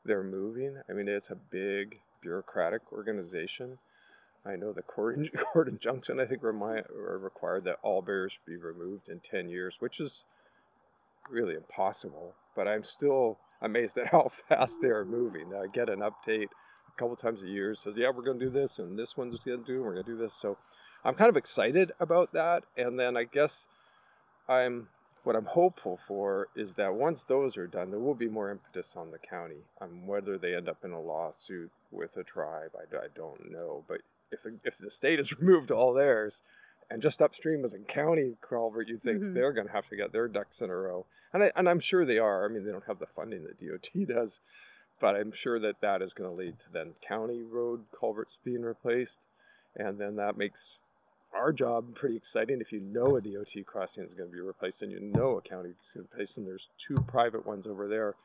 they're 0.05 0.25
moving. 0.25 0.83
I 0.89 0.93
mean, 0.93 1.09
it's 1.09 1.31
a 1.31 1.37
big 1.37 2.01
bureaucratic 2.21 2.93
organization. 2.93 3.79
I 4.45 4.57
know 4.57 4.73
the 4.73 4.83
court, 4.83 5.19
court 5.53 5.69
injunction, 5.69 6.19
I 6.21 6.27
think, 6.27 6.43
remind, 6.43 6.85
required 6.91 7.65
that 7.65 7.79
all 7.83 8.03
barriers 8.03 8.39
be 8.47 8.57
removed 8.57 9.09
in 9.09 9.21
10 9.21 9.49
years, 9.49 9.77
which 9.81 10.01
is 10.01 10.25
really 11.31 11.55
impossible. 11.55 12.35
But 12.55 12.69
I'm 12.69 12.85
still 12.85 13.39
amazed 13.61 13.97
at 13.99 14.09
how 14.09 14.29
fast 14.49 14.81
they 14.83 14.89
are 14.89 15.05
moving. 15.05 15.55
I 15.55 15.67
get 15.67 15.89
an 15.89 16.01
update 16.01 16.49
a 16.89 16.97
couple 16.97 17.17
times 17.17 17.43
a 17.43 17.49
year 17.49 17.75
says, 17.75 17.97
"Yeah, 17.97 18.11
we're 18.11 18.23
going 18.23 18.39
to 18.39 18.45
do 18.45 18.51
this, 18.51 18.79
and 18.79 18.99
this 18.99 19.17
one's 19.17 19.39
going 19.41 19.65
to 19.65 19.67
do, 19.67 19.77
and 19.77 19.85
we're 19.85 19.95
going 19.95 20.05
to 20.05 20.13
do 20.13 20.19
this." 20.19 20.35
So 20.35 20.59
I'm 21.05 21.15
kind 21.15 21.31
of 21.31 21.37
excited 21.37 21.93
about 21.99 22.33
that. 22.33 22.65
And 22.77 22.99
then 22.99 23.17
I 23.17 23.25
guess 23.25 23.67
I'm 24.49 24.89
what 25.25 25.37
I'm 25.37 25.47
hopeful 25.47 25.97
for 25.97 26.49
is 26.57 26.75
that 26.75 26.95
once 26.95 27.25
those 27.25 27.57
are 27.57 27.69
done, 27.69 27.91
there 27.91 28.01
will 28.01 28.15
be 28.15 28.29
more 28.29 28.51
impetus 28.51 28.97
on 28.97 29.13
the 29.13 29.19
county. 29.19 29.63
Um, 29.81 30.07
whether 30.07 30.37
they 30.37 30.55
end 30.55 30.69
up 30.69 30.85
in 30.85 30.91
a 30.91 31.01
lawsuit 31.01 31.71
with 31.93 32.17
a 32.17 32.25
tribe, 32.25 32.73
I, 32.77 32.97
I 32.97 33.07
don't 33.15 33.51
know. 33.51 33.85
But 33.87 34.01
if 34.31 34.47
if 34.65 34.79
the 34.79 34.91
state 34.91 35.19
has 35.19 35.33
removed 35.39 35.71
all 35.71 35.93
theirs, 35.93 36.43
and 36.93 37.01
just 37.01 37.23
upstream 37.23 37.65
is 37.65 37.73
a 37.73 37.79
county 37.79 38.37
culvert, 38.43 38.89
you 38.89 38.99
think 38.99 39.19
mm-hmm. 39.19 39.35
they're 39.35 39.53
going 39.53 39.67
to 39.67 39.73
have 39.73 39.89
to 39.89 39.97
get 39.97 40.13
their 40.13 40.29
ducks 40.29 40.61
in 40.61 40.69
a 40.69 40.77
row, 40.77 41.07
and 41.33 41.45
I, 41.45 41.53
and 41.57 41.67
I'm 41.69 41.81
sure 41.81 42.05
they 42.05 42.19
are. 42.19 42.45
I 42.45 42.49
mean, 42.49 42.67
they 42.67 42.71
don't 42.71 42.87
have 42.87 42.99
the 42.99 43.07
funding 43.07 43.45
that 43.45 43.59
DOT 43.59 44.07
does, 44.07 44.41
but 45.01 45.17
I'm 45.17 45.33
sure 45.33 45.59
that 45.59 45.81
that 45.81 46.03
is 46.03 46.13
going 46.13 46.29
to 46.29 46.37
lead 46.37 46.59
to 46.59 46.67
then 46.71 46.93
county 47.01 47.43
road 47.43 47.85
culverts 47.99 48.37
being 48.45 48.61
replaced, 48.61 49.27
and 49.75 49.99
then 49.99 50.17
that 50.17 50.37
makes 50.37 50.79
our 51.35 51.51
job 51.51 51.95
pretty 51.95 52.17
exciting. 52.17 52.61
If 52.61 52.73
you 52.73 52.81
know 52.81 53.17
a 53.17 53.23
DOT 53.23 53.65
crossing 53.65 54.05
is 54.05 54.13
going 54.13 54.29
to 54.29 54.35
be 54.35 54.43
replaced 54.43 54.83
and 54.83 54.93
you 54.93 55.01
know 55.01 55.39
a 55.39 55.41
county 55.41 55.71
is 55.71 55.93
going 55.95 56.05
to 56.05 56.11
be 56.11 56.13
replaced, 56.13 56.37
and 56.37 56.47
there's 56.47 56.69
two 56.77 56.97
private 57.07 57.47
ones 57.47 57.67
over 57.67 57.89
there, 57.89 58.17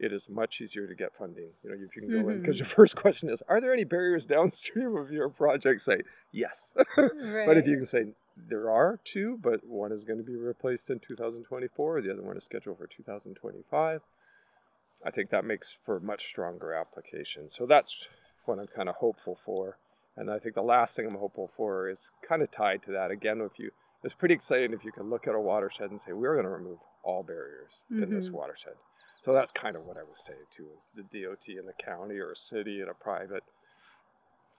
it 0.00 0.12
is 0.12 0.28
much 0.28 0.60
easier 0.60 0.86
to 0.86 0.94
get 0.94 1.14
funding. 1.14 1.50
You 1.62 1.70
know, 1.70 1.76
if 1.76 1.94
you 1.94 2.02
can 2.02 2.10
go 2.10 2.18
mm-hmm. 2.18 2.30
in, 2.30 2.40
because 2.40 2.58
your 2.58 2.66
first 2.66 2.96
question 2.96 3.28
is, 3.28 3.42
are 3.48 3.60
there 3.60 3.72
any 3.72 3.84
barriers 3.84 4.26
downstream 4.26 4.96
of 4.96 5.12
your 5.12 5.28
project? 5.28 5.82
Say 5.82 6.02
yes, 6.32 6.74
right. 6.96 7.46
but 7.46 7.56
if 7.56 7.66
you 7.66 7.76
can 7.76 7.86
say 7.86 8.06
there 8.36 8.70
are 8.70 8.98
two, 9.04 9.38
but 9.42 9.66
one 9.66 9.92
is 9.92 10.04
going 10.04 10.18
to 10.18 10.24
be 10.24 10.36
replaced 10.36 10.90
in 10.90 10.98
2024, 10.98 12.00
the 12.00 12.12
other 12.12 12.22
one 12.22 12.36
is 12.36 12.44
scheduled 12.44 12.78
for 12.78 12.86
2025 12.86 14.00
I 15.04 15.10
think 15.10 15.30
that 15.30 15.44
makes 15.44 15.78
for 15.84 15.96
a 15.96 16.00
much 16.00 16.26
stronger 16.26 16.74
application. 16.74 17.48
So 17.48 17.66
that's 17.66 18.08
what 18.44 18.58
I'm 18.58 18.66
kind 18.66 18.88
of 18.88 18.96
hopeful 18.96 19.34
for. 19.34 19.78
And 20.16 20.30
I 20.30 20.38
think 20.38 20.54
the 20.54 20.62
last 20.62 20.96
thing 20.96 21.06
I'm 21.06 21.16
hopeful 21.16 21.48
for 21.48 21.88
is 21.88 22.10
kind 22.22 22.42
of 22.42 22.50
tied 22.50 22.82
to 22.82 22.92
that. 22.92 23.10
Again, 23.10 23.40
if 23.40 23.58
you, 23.58 23.70
it's 24.04 24.14
pretty 24.14 24.34
exciting 24.34 24.72
if 24.72 24.84
you 24.84 24.92
can 24.92 25.08
look 25.08 25.26
at 25.26 25.34
a 25.34 25.40
watershed 25.40 25.90
and 25.90 26.00
say, 26.00 26.12
we're 26.12 26.34
going 26.34 26.44
to 26.44 26.50
remove 26.50 26.78
all 27.02 27.22
barriers 27.22 27.84
mm-hmm. 27.90 28.02
in 28.02 28.10
this 28.10 28.26
mm-hmm. 28.26 28.36
watershed. 28.36 28.74
So 29.20 29.32
that's 29.32 29.50
kind 29.50 29.76
of 29.76 29.84
what 29.84 29.96
I 29.96 30.02
was 30.02 30.24
saying 30.24 30.46
too, 30.50 30.68
is 30.78 30.86
the 30.94 31.02
DOT 31.02 31.48
in 31.48 31.66
the 31.66 31.72
county 31.72 32.18
or 32.18 32.32
a 32.32 32.36
city 32.36 32.80
and 32.80 32.88
a 32.90 32.94
private. 32.94 33.44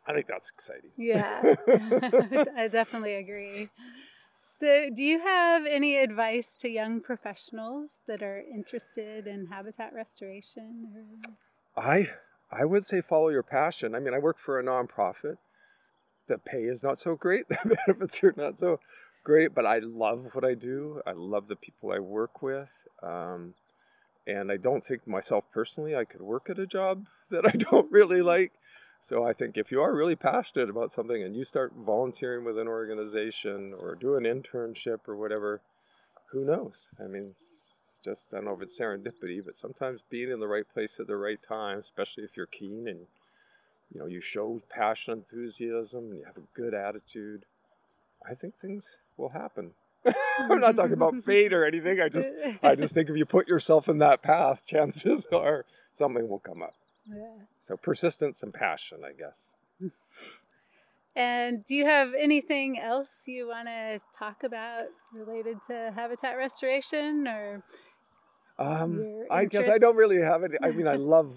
I 0.08 0.14
think 0.14 0.28
that's 0.28 0.50
exciting. 0.50 0.92
Yeah, 0.98 1.42
I 2.58 2.68
definitely 2.68 3.16
agree. 3.16 3.70
So, 4.60 4.90
do 4.96 5.02
you 5.02 5.20
have 5.20 5.66
any 5.66 5.98
advice 5.98 6.56
to 6.58 6.70
young 6.70 7.02
professionals 7.02 8.02
that 8.08 8.22
are 8.22 8.40
interested 8.40 9.26
in 9.26 9.48
habitat 9.48 9.94
restoration? 9.94 11.22
I 11.76 12.10
I 12.52 12.66
would 12.66 12.86
say 12.86 13.02
follow 13.02 13.30
your 13.30 13.44
passion. 13.44 13.96
I 13.96 14.00
mean, 14.00 14.14
I 14.14 14.20
work 14.20 14.38
for 14.38 14.60
a 14.60 14.64
nonprofit. 14.64 15.38
The 16.28 16.38
pay 16.38 16.64
is 16.64 16.84
not 16.84 17.00
so 17.00 17.16
great. 17.16 17.46
The 17.50 17.78
benefits 17.88 18.24
are 18.24 18.34
not 18.38 18.58
so 18.60 18.80
great, 19.24 19.56
but 19.56 19.66
I 19.66 19.80
love 19.80 20.30
what 20.34 20.46
I 20.46 20.54
do. 20.54 21.02
I 21.06 21.14
love 21.14 21.48
the 21.48 21.56
people 21.56 21.92
I 21.92 22.00
work 22.00 22.42
with. 22.42 22.72
Um, 23.02 23.56
and 24.32 24.52
I 24.52 24.58
don't 24.58 24.86
think 24.86 25.08
myself 25.08 25.46
personally 25.52 25.96
I 25.96 26.06
could 26.06 26.22
work 26.22 26.50
at 26.50 26.60
a 26.60 26.68
job 26.68 27.08
that 27.30 27.46
I 27.46 27.52
don't 27.52 27.92
really 27.92 28.18
mm-hmm. 28.18 28.28
like. 28.28 28.54
So 29.00 29.26
I 29.26 29.34
think 29.34 29.58
if 29.58 29.72
you 29.72 29.82
are 29.82 29.96
really 29.96 30.16
passionate 30.16 30.70
about 30.70 30.92
something 30.92 31.24
and 31.24 31.36
you 31.36 31.44
start 31.44 31.74
volunteering 31.76 32.46
with 32.46 32.60
an 32.60 32.68
organization 32.68 33.74
or 33.80 33.96
do 33.96 34.16
an 34.16 34.26
internship 34.26 35.08
or 35.08 35.16
whatever, 35.16 35.62
who 36.28 36.46
knows? 36.46 36.92
I 37.04 37.08
mean, 37.08 37.30
it's 37.32 38.00
just 38.04 38.34
I 38.34 38.38
don't 38.38 38.46
know 38.46 38.54
if 38.54 38.62
it's 38.62 38.80
serendipity, 38.80 39.44
but 39.44 39.56
sometimes 39.56 40.02
being 40.10 40.30
in 40.30 40.40
the 40.40 40.48
right 40.48 40.68
place 40.72 41.00
at 41.00 41.08
the 41.08 41.18
right 41.18 41.42
time, 41.42 41.80
especially 41.80 42.24
if 42.24 42.38
you're 42.38 42.46
keen 42.46 42.88
and 42.88 43.08
you 43.92 44.00
know 44.00 44.06
you 44.06 44.22
show 44.22 44.62
passion, 44.70 45.14
enthusiasm, 45.14 46.12
and 46.12 46.20
you 46.20 46.26
have 46.26 46.38
a 46.38 46.56
good 46.56 46.76
attitude, 46.76 47.46
I 48.28 48.36
think 48.36 48.56
things 48.56 49.00
will 49.18 49.30
happen. 49.30 49.72
I'm 50.40 50.60
not 50.60 50.76
talking 50.76 50.94
about 50.94 51.16
fate 51.24 51.54
or 51.54 51.66
anything. 51.66 52.00
I 52.00 52.10
just 52.10 52.30
I 52.64 52.76
just 52.76 52.94
think 52.94 53.10
if 53.10 53.18
you 53.18 53.26
put 53.26 53.48
yourself 53.48 53.88
in 53.88 54.00
that 54.00 54.22
path, 54.22 54.66
chances 54.66 55.28
are 55.34 55.66
something 55.94 56.28
will 56.28 56.40
come 56.40 56.62
up. 56.62 56.74
Yeah. 57.08 57.46
So 57.58 57.78
persistence 57.78 58.44
and 58.44 58.54
passion, 58.54 59.00
I 59.06 59.14
guess. 59.14 59.54
And 61.16 61.66
do 61.66 61.76
you 61.76 61.86
have 61.86 62.14
anything 62.18 62.80
else 62.80 63.24
you 63.28 63.48
want 63.48 63.68
to 63.68 64.00
talk 64.18 64.44
about 64.44 64.86
related 65.14 65.58
to 65.68 65.92
habitat 65.94 66.38
restoration 66.38 67.28
or? 67.28 67.64
Um, 68.58 69.26
I 69.30 69.46
guess 69.46 69.68
I 69.68 69.78
don't 69.78 69.98
really 69.98 70.22
have 70.22 70.44
it. 70.44 70.52
I 70.62 70.72
mean, 70.72 70.88
I 70.88 70.96
love, 70.96 71.34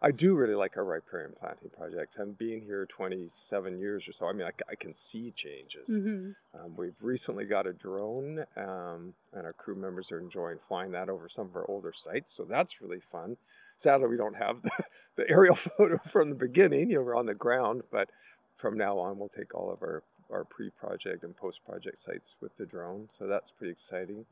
I 0.00 0.12
do 0.12 0.34
really 0.36 0.54
like 0.54 0.76
our 0.76 0.84
riparian 0.84 1.32
planting 1.38 1.70
projects. 1.76 2.18
I'm 2.18 2.32
being 2.32 2.62
here 2.62 2.86
27 2.86 3.78
years 3.78 4.08
or 4.08 4.12
so. 4.12 4.26
I 4.26 4.32
mean, 4.32 4.46
I, 4.46 4.52
I 4.70 4.76
can 4.76 4.94
see 4.94 5.30
changes. 5.30 5.90
Mm-hmm. 5.90 6.30
Um, 6.58 6.76
we've 6.76 7.02
recently 7.02 7.44
got 7.44 7.66
a 7.66 7.72
drone, 7.72 8.44
um, 8.56 9.14
and 9.32 9.44
our 9.44 9.52
crew 9.52 9.74
members 9.74 10.12
are 10.12 10.20
enjoying 10.20 10.58
flying 10.58 10.92
that 10.92 11.08
over 11.08 11.28
some 11.28 11.46
of 11.46 11.56
our 11.56 11.68
older 11.68 11.92
sites. 11.92 12.30
So 12.30 12.44
that's 12.44 12.80
really 12.80 13.00
fun. 13.00 13.38
Sadly, 13.76 14.06
we 14.06 14.16
don't 14.16 14.36
have 14.36 14.62
the, 14.62 14.70
the 15.16 15.30
aerial 15.30 15.54
photo 15.56 15.98
from 15.98 16.30
the 16.30 16.36
beginning. 16.36 16.90
You 16.90 16.98
know, 16.98 17.02
we're 17.02 17.16
on 17.16 17.26
the 17.26 17.34
ground, 17.34 17.82
but 17.90 18.08
from 18.56 18.78
now 18.78 18.98
on, 18.98 19.18
we'll 19.18 19.28
take 19.28 19.54
all 19.54 19.70
of 19.70 19.82
our 19.82 20.02
our 20.30 20.44
pre-project 20.44 21.24
and 21.24 21.34
post-project 21.34 21.96
sites 21.96 22.34
with 22.42 22.54
the 22.56 22.66
drone. 22.66 23.06
So 23.08 23.26
that's 23.26 23.50
pretty 23.50 23.72
exciting. 23.72 24.26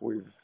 We've 0.00 0.34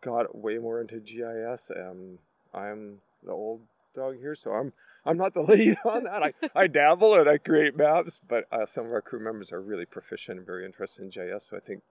got 0.00 0.36
way 0.36 0.58
more 0.58 0.80
into 0.80 1.00
GIS. 1.00 1.72
Um, 1.76 2.18
I'm 2.54 3.00
the 3.22 3.32
old 3.32 3.62
dog 3.94 4.18
here, 4.18 4.34
so 4.34 4.52
I'm 4.52 4.72
I'm 5.04 5.16
not 5.16 5.34
the 5.34 5.42
lead 5.52 5.78
on 5.84 6.04
that. 6.04 6.22
I, 6.22 6.32
I 6.54 6.66
dabble 6.66 7.14
and 7.14 7.28
I 7.28 7.38
create 7.38 7.76
maps, 7.76 8.20
but 8.26 8.44
uh, 8.52 8.66
some 8.66 8.86
of 8.86 8.92
our 8.92 9.02
crew 9.02 9.20
members 9.20 9.52
are 9.52 9.60
really 9.60 9.86
proficient 9.86 10.38
and 10.38 10.46
very 10.46 10.64
interested 10.64 11.02
in 11.02 11.10
GIS. 11.10 11.48
So 11.50 11.56
I 11.56 11.60
think 11.60 11.82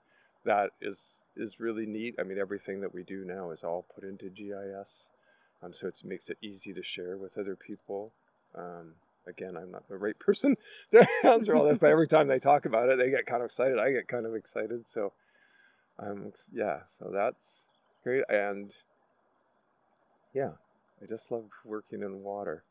that 0.46 0.72
is 0.82 1.26
is 1.36 1.60
really 1.60 1.86
neat. 1.86 2.16
I 2.20 2.24
mean, 2.24 2.40
everything 2.40 2.82
that 2.82 2.94
we 2.94 3.04
do 3.04 3.24
now 3.26 3.52
is 3.52 3.64
all 3.64 3.86
put 3.94 4.04
into 4.04 4.30
GIS, 4.30 5.12
um, 5.62 5.74
so 5.74 5.88
it 5.88 6.02
makes 6.04 6.30
it 6.30 6.38
easy 6.42 6.74
to 6.74 6.84
share 6.84 7.18
with 7.18 7.38
other 7.38 7.56
people. 7.56 8.14
Um, 8.56 8.94
again, 9.28 9.56
I'm 9.56 9.72
not 9.72 9.88
the 9.88 9.98
right 9.98 10.18
person 10.20 10.56
to 10.92 11.08
answer 11.24 11.56
all 11.56 11.66
this, 11.66 11.78
but 11.78 11.90
every 11.92 12.08
time 12.08 12.28
they 12.28 12.40
talk 12.40 12.66
about 12.66 12.90
it, 12.90 12.98
they 12.98 13.10
get 13.10 13.26
kind 13.26 13.42
of 13.42 13.48
excited. 13.48 13.80
I 13.80 13.92
get 13.92 14.08
kind 14.08 14.26
of 14.26 14.36
excited. 14.36 14.88
So, 14.88 15.14
um, 16.00 16.32
yeah, 16.52 16.80
so 16.88 17.12
that's 17.14 17.68
great. 18.04 18.24
And 18.30 18.74
yeah, 20.34 20.54
I 21.02 21.06
just 21.06 21.32
love 21.32 21.46
working 21.66 22.02
in 22.02 22.24
water, 22.24 22.64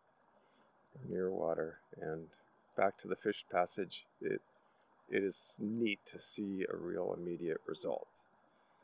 near 1.08 1.30
water. 1.30 1.78
And 2.00 2.26
back 2.76 2.98
to 2.98 3.08
the 3.08 3.16
fish 3.16 3.44
passage, 3.50 4.04
it 4.20 4.40
it 5.10 5.24
is 5.24 5.56
neat 5.58 6.00
to 6.06 6.18
see 6.18 6.66
a 6.70 6.76
real 6.76 7.16
immediate 7.18 7.60
result. 7.66 8.08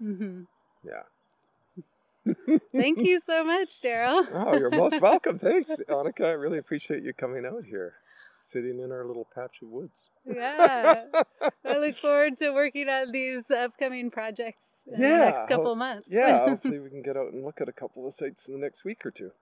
Mm-hmm. 0.03 0.43
Yeah. 0.87 2.35
Thank 2.73 3.01
you 3.03 3.21
so 3.21 3.45
much, 3.45 3.83
Darrell. 3.83 4.27
oh, 4.33 4.57
you're 4.57 4.71
most 4.71 5.01
welcome. 5.03 5.39
Thanks, 5.39 5.77
Annika. 5.89 6.25
I 6.25 6.31
really 6.33 6.57
appreciate 6.59 7.03
you 7.03 7.13
coming 7.13 7.45
out 7.45 7.65
here, 7.67 7.95
sitting 8.45 8.81
in 8.81 8.93
our 8.93 9.05
little 9.07 9.27
patch 9.35 9.61
of 9.63 9.69
woods. 9.69 10.11
Yeah. 10.27 11.05
I 11.65 11.79
look 11.79 11.97
forward 12.03 12.37
to 12.39 12.51
working 12.51 12.89
on 12.89 13.13
these 13.13 13.51
upcoming 13.51 14.11
projects 14.11 14.83
in 14.87 15.01
yeah, 15.01 15.19
the 15.19 15.25
next 15.25 15.49
couple 15.49 15.75
months. 15.75 16.09
yeah, 16.11 16.45
hopefully 16.49 16.79
we 16.79 16.91
can 16.91 17.03
get 17.03 17.17
out 17.17 17.33
and 17.33 17.45
look 17.45 17.61
at 17.61 17.69
a 17.69 17.73
couple 17.73 18.07
of 18.07 18.15
sites 18.15 18.49
in 18.49 18.55
the 18.55 18.61
next 18.61 18.85
week 18.85 19.05
or 19.05 19.11
two. 19.11 19.33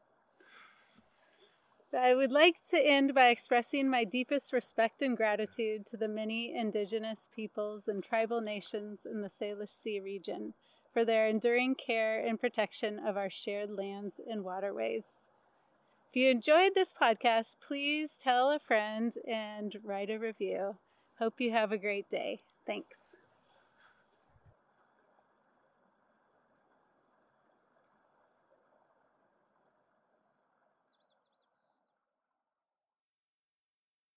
I 1.95 2.15
would 2.15 2.33
like 2.33 2.57
to 2.71 2.79
end 2.79 3.15
by 3.15 3.29
expressing 3.29 3.91
my 3.91 4.05
deepest 4.05 4.53
respect 4.53 5.03
and 5.03 5.15
gratitude 5.15 5.85
to 5.87 5.99
the 5.99 6.09
many 6.09 6.55
indigenous 6.57 7.29
peoples 7.35 7.87
and 7.87 8.03
tribal 8.03 8.41
nations 8.41 9.05
in 9.05 9.21
the 9.21 9.29
Salish 9.29 9.69
Sea 9.69 10.01
region 10.01 10.55
for 10.91 11.05
their 11.05 11.27
enduring 11.27 11.75
care 11.75 12.19
and 12.19 12.41
protection 12.41 12.99
of 12.99 13.19
our 13.19 13.29
shared 13.29 13.71
lands 13.71 14.21
and 14.27 14.43
waterways. 14.43 15.31
If 16.13 16.17
you 16.17 16.29
enjoyed 16.29 16.73
this 16.75 16.93
podcast, 16.93 17.57
please 17.59 18.19
tell 18.19 18.51
a 18.51 18.59
friend 18.59 19.15
and 19.27 19.75
write 19.83 20.11
a 20.11 20.19
review. 20.19 20.77
Hope 21.19 21.41
you 21.41 21.53
have 21.53 21.73
a 21.73 21.79
great 21.79 22.11
day. 22.11 22.41
Thanks. 22.67 23.17